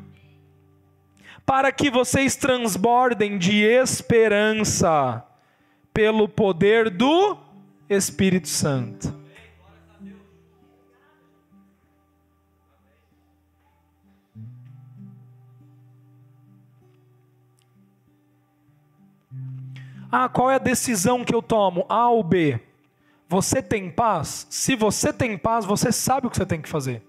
[1.49, 5.25] para que vocês transbordem de esperança
[5.91, 7.35] pelo poder do
[7.89, 9.11] Espírito Santo.
[20.11, 21.83] Ah, qual é a decisão que eu tomo?
[21.89, 22.59] A ou B?
[23.27, 24.45] Você tem paz?
[24.51, 27.08] Se você tem paz, você sabe o que você tem que fazer.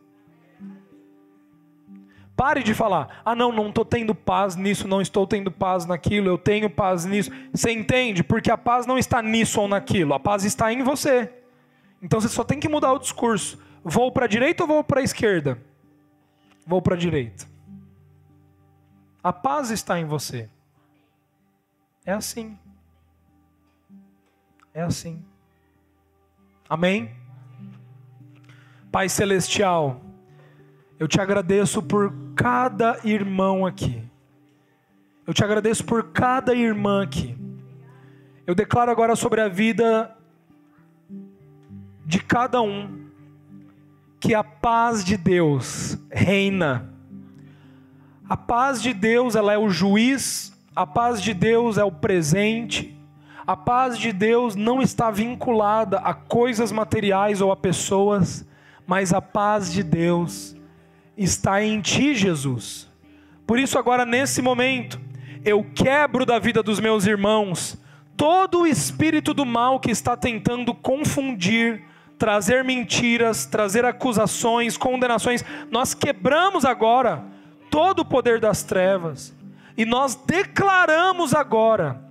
[2.41, 6.27] Pare de falar, ah, não, não estou tendo paz nisso, não estou tendo paz naquilo,
[6.27, 7.31] eu tenho paz nisso.
[7.53, 8.25] Você entende?
[8.25, 11.31] Porque a paz não está nisso ou naquilo, a paz está em você.
[12.01, 13.61] Então você só tem que mudar o discurso.
[13.85, 15.61] Vou para a direita ou vou para a esquerda?
[16.67, 17.47] Vou para a direita.
[19.23, 20.49] A paz está em você.
[22.07, 22.59] É assim.
[24.73, 25.23] É assim.
[26.71, 27.15] Amém?
[28.91, 30.01] Pai Celestial,
[31.01, 34.05] eu te agradeço por cada irmão aqui.
[35.27, 37.35] Eu te agradeço por cada irmã aqui.
[38.47, 40.15] Eu declaro agora sobre a vida
[42.05, 43.07] de cada um
[44.21, 46.93] que a paz de Deus reina.
[48.29, 52.95] A paz de Deus, ela é o juiz, a paz de Deus é o presente.
[53.47, 58.47] A paz de Deus não está vinculada a coisas materiais ou a pessoas,
[58.87, 60.60] mas a paz de Deus
[61.25, 62.89] está em ti, Jesus.
[63.47, 65.01] Por isso, agora nesse momento,
[65.45, 67.79] eu quebro da vida dos meus irmãos
[68.17, 71.83] todo o espírito do mal que está tentando confundir,
[72.19, 75.43] trazer mentiras, trazer acusações, condenações.
[75.71, 77.25] Nós quebramos agora
[77.71, 79.35] todo o poder das trevas
[79.77, 82.10] e nós declaramos agora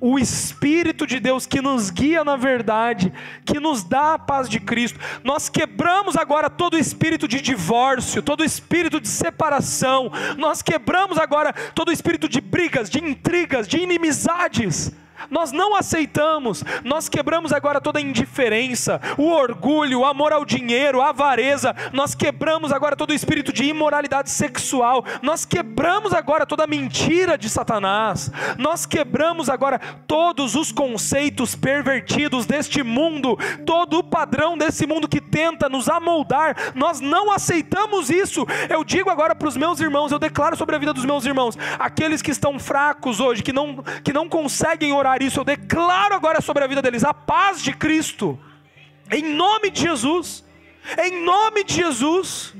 [0.00, 3.12] o Espírito de Deus que nos guia na verdade,
[3.44, 4.98] que nos dá a paz de Cristo.
[5.24, 11.52] Nós quebramos agora todo o espírito de divórcio, todo espírito de separação, nós quebramos agora
[11.74, 14.92] todo o espírito de brigas, de intrigas, de inimizades
[15.30, 21.00] nós não aceitamos, nós quebramos agora toda a indiferença, o orgulho, o amor ao dinheiro,
[21.00, 26.64] a avareza, nós quebramos agora todo o espírito de imoralidade sexual, nós quebramos agora toda
[26.64, 34.04] a mentira de Satanás, nós quebramos agora todos os conceitos pervertidos deste mundo, todo o
[34.04, 38.46] padrão desse mundo que tenta nos amoldar, nós não aceitamos isso.
[38.68, 41.56] Eu digo agora para os meus irmãos, eu declaro sobre a vida dos meus irmãos,
[41.78, 46.40] aqueles que estão fracos hoje, que não, que não conseguem orar isso, eu declaro agora
[46.40, 48.38] sobre a vida deles a paz de Cristo,
[49.10, 50.44] em nome de Jesus,
[51.02, 52.54] em nome de Jesus,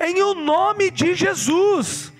[0.00, 2.12] em o nome de Jesus.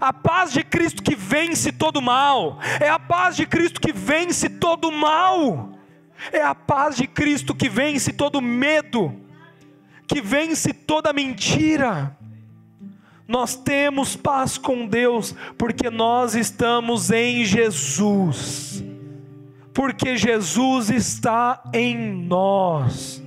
[0.00, 4.48] A paz de Cristo que vence todo mal, é a paz de Cristo que vence
[4.48, 5.72] todo mal,
[6.32, 9.14] é a paz de Cristo que vence todo medo,
[10.06, 12.16] que vence toda mentira.
[13.26, 18.84] Nós temos paz com Deus porque nós estamos em Jesus
[19.74, 23.20] porque Jesus está em nós.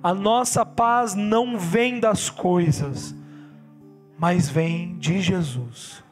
[0.00, 3.14] A nossa paz não vem das coisas,
[4.16, 6.02] mas vem de Jesus.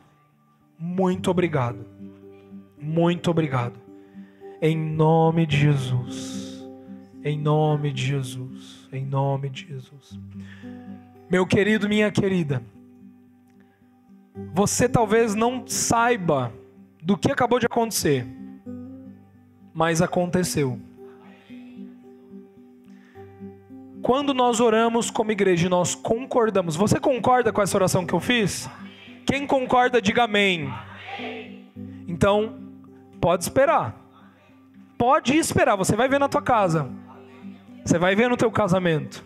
[0.76, 1.86] Muito obrigado.
[2.76, 3.80] Muito obrigado.
[4.60, 6.68] Em nome de Jesus.
[7.24, 8.88] Em nome de Jesus.
[8.92, 10.18] Em nome de Jesus.
[11.30, 12.62] Meu querido, minha querida,
[14.52, 16.52] você talvez não saiba
[17.02, 18.38] do que acabou de acontecer
[19.78, 20.76] mas aconteceu.
[24.02, 26.74] Quando nós oramos como igreja, nós concordamos.
[26.74, 28.68] Você concorda com essa oração que eu fiz?
[29.24, 30.68] Quem concorda, diga amém.
[32.08, 32.58] Então,
[33.20, 33.94] pode esperar.
[34.98, 36.90] Pode esperar, você vai ver na tua casa.
[37.84, 39.24] Você vai ver no teu casamento.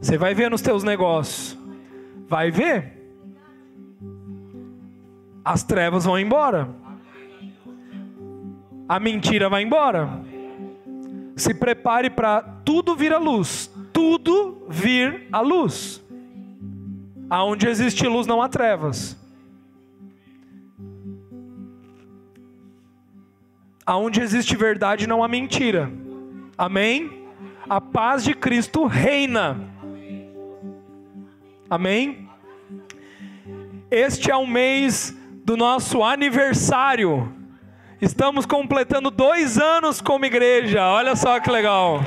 [0.00, 1.58] Você vai ver nos teus negócios.
[2.28, 2.95] Vai ver.
[5.46, 6.68] As trevas vão embora
[8.88, 10.08] a mentira vai embora.
[11.36, 13.70] Se prepare para tudo vir à luz.
[13.92, 16.02] Tudo vir à luz.
[17.28, 19.16] Aonde existe luz não há trevas.
[23.84, 25.90] Aonde existe verdade não há mentira.
[26.56, 27.26] Amém?
[27.68, 29.58] A paz de Cristo reina.
[31.68, 32.28] Amém?
[33.90, 35.16] Este é o mês
[35.46, 37.32] do nosso aniversário.
[38.02, 40.82] Estamos completando dois anos como igreja.
[40.88, 42.00] Olha só que legal.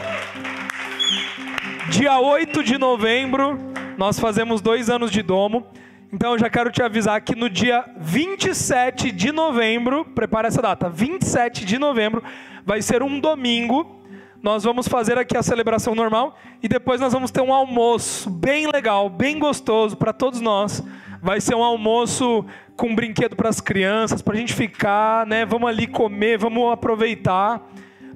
[1.89, 3.57] Dia 8 de novembro,
[3.97, 5.65] nós fazemos dois anos de domo.
[6.11, 10.89] Então eu já quero te avisar que no dia 27 de novembro, prepara essa data,
[10.89, 12.21] 27 de novembro,
[12.65, 14.01] vai ser um domingo.
[14.43, 18.69] Nós vamos fazer aqui a celebração normal e depois nós vamos ter um almoço bem
[18.69, 20.83] legal, bem gostoso para todos nós.
[21.21, 22.45] Vai ser um almoço
[22.75, 25.45] com brinquedo para as crianças, para a gente ficar, né?
[25.45, 27.61] Vamos ali comer, vamos aproveitar,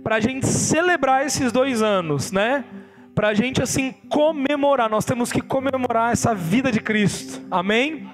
[0.02, 2.64] para a gente celebrar esses dois anos, né?
[3.14, 4.90] Para a gente assim comemorar.
[4.90, 7.42] Nós temos que comemorar essa vida de Cristo.
[7.52, 8.10] Amém?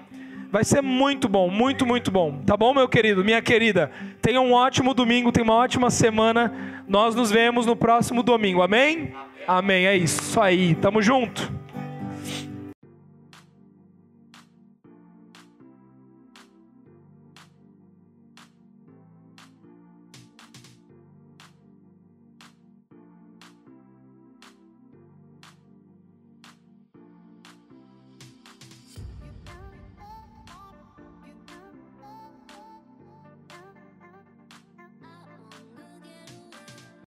[0.52, 2.42] Vai ser muito bom, muito, muito bom.
[2.44, 3.92] Tá bom, meu querido, minha querida?
[4.20, 6.84] Tenha um ótimo domingo, tenha uma ótima semana.
[6.88, 8.64] Nós nos vemos no próximo domingo.
[8.64, 9.14] Amém?
[9.14, 9.14] Amém.
[9.48, 9.86] Amém.
[9.86, 10.74] É isso aí.
[10.74, 11.52] Tamo junto.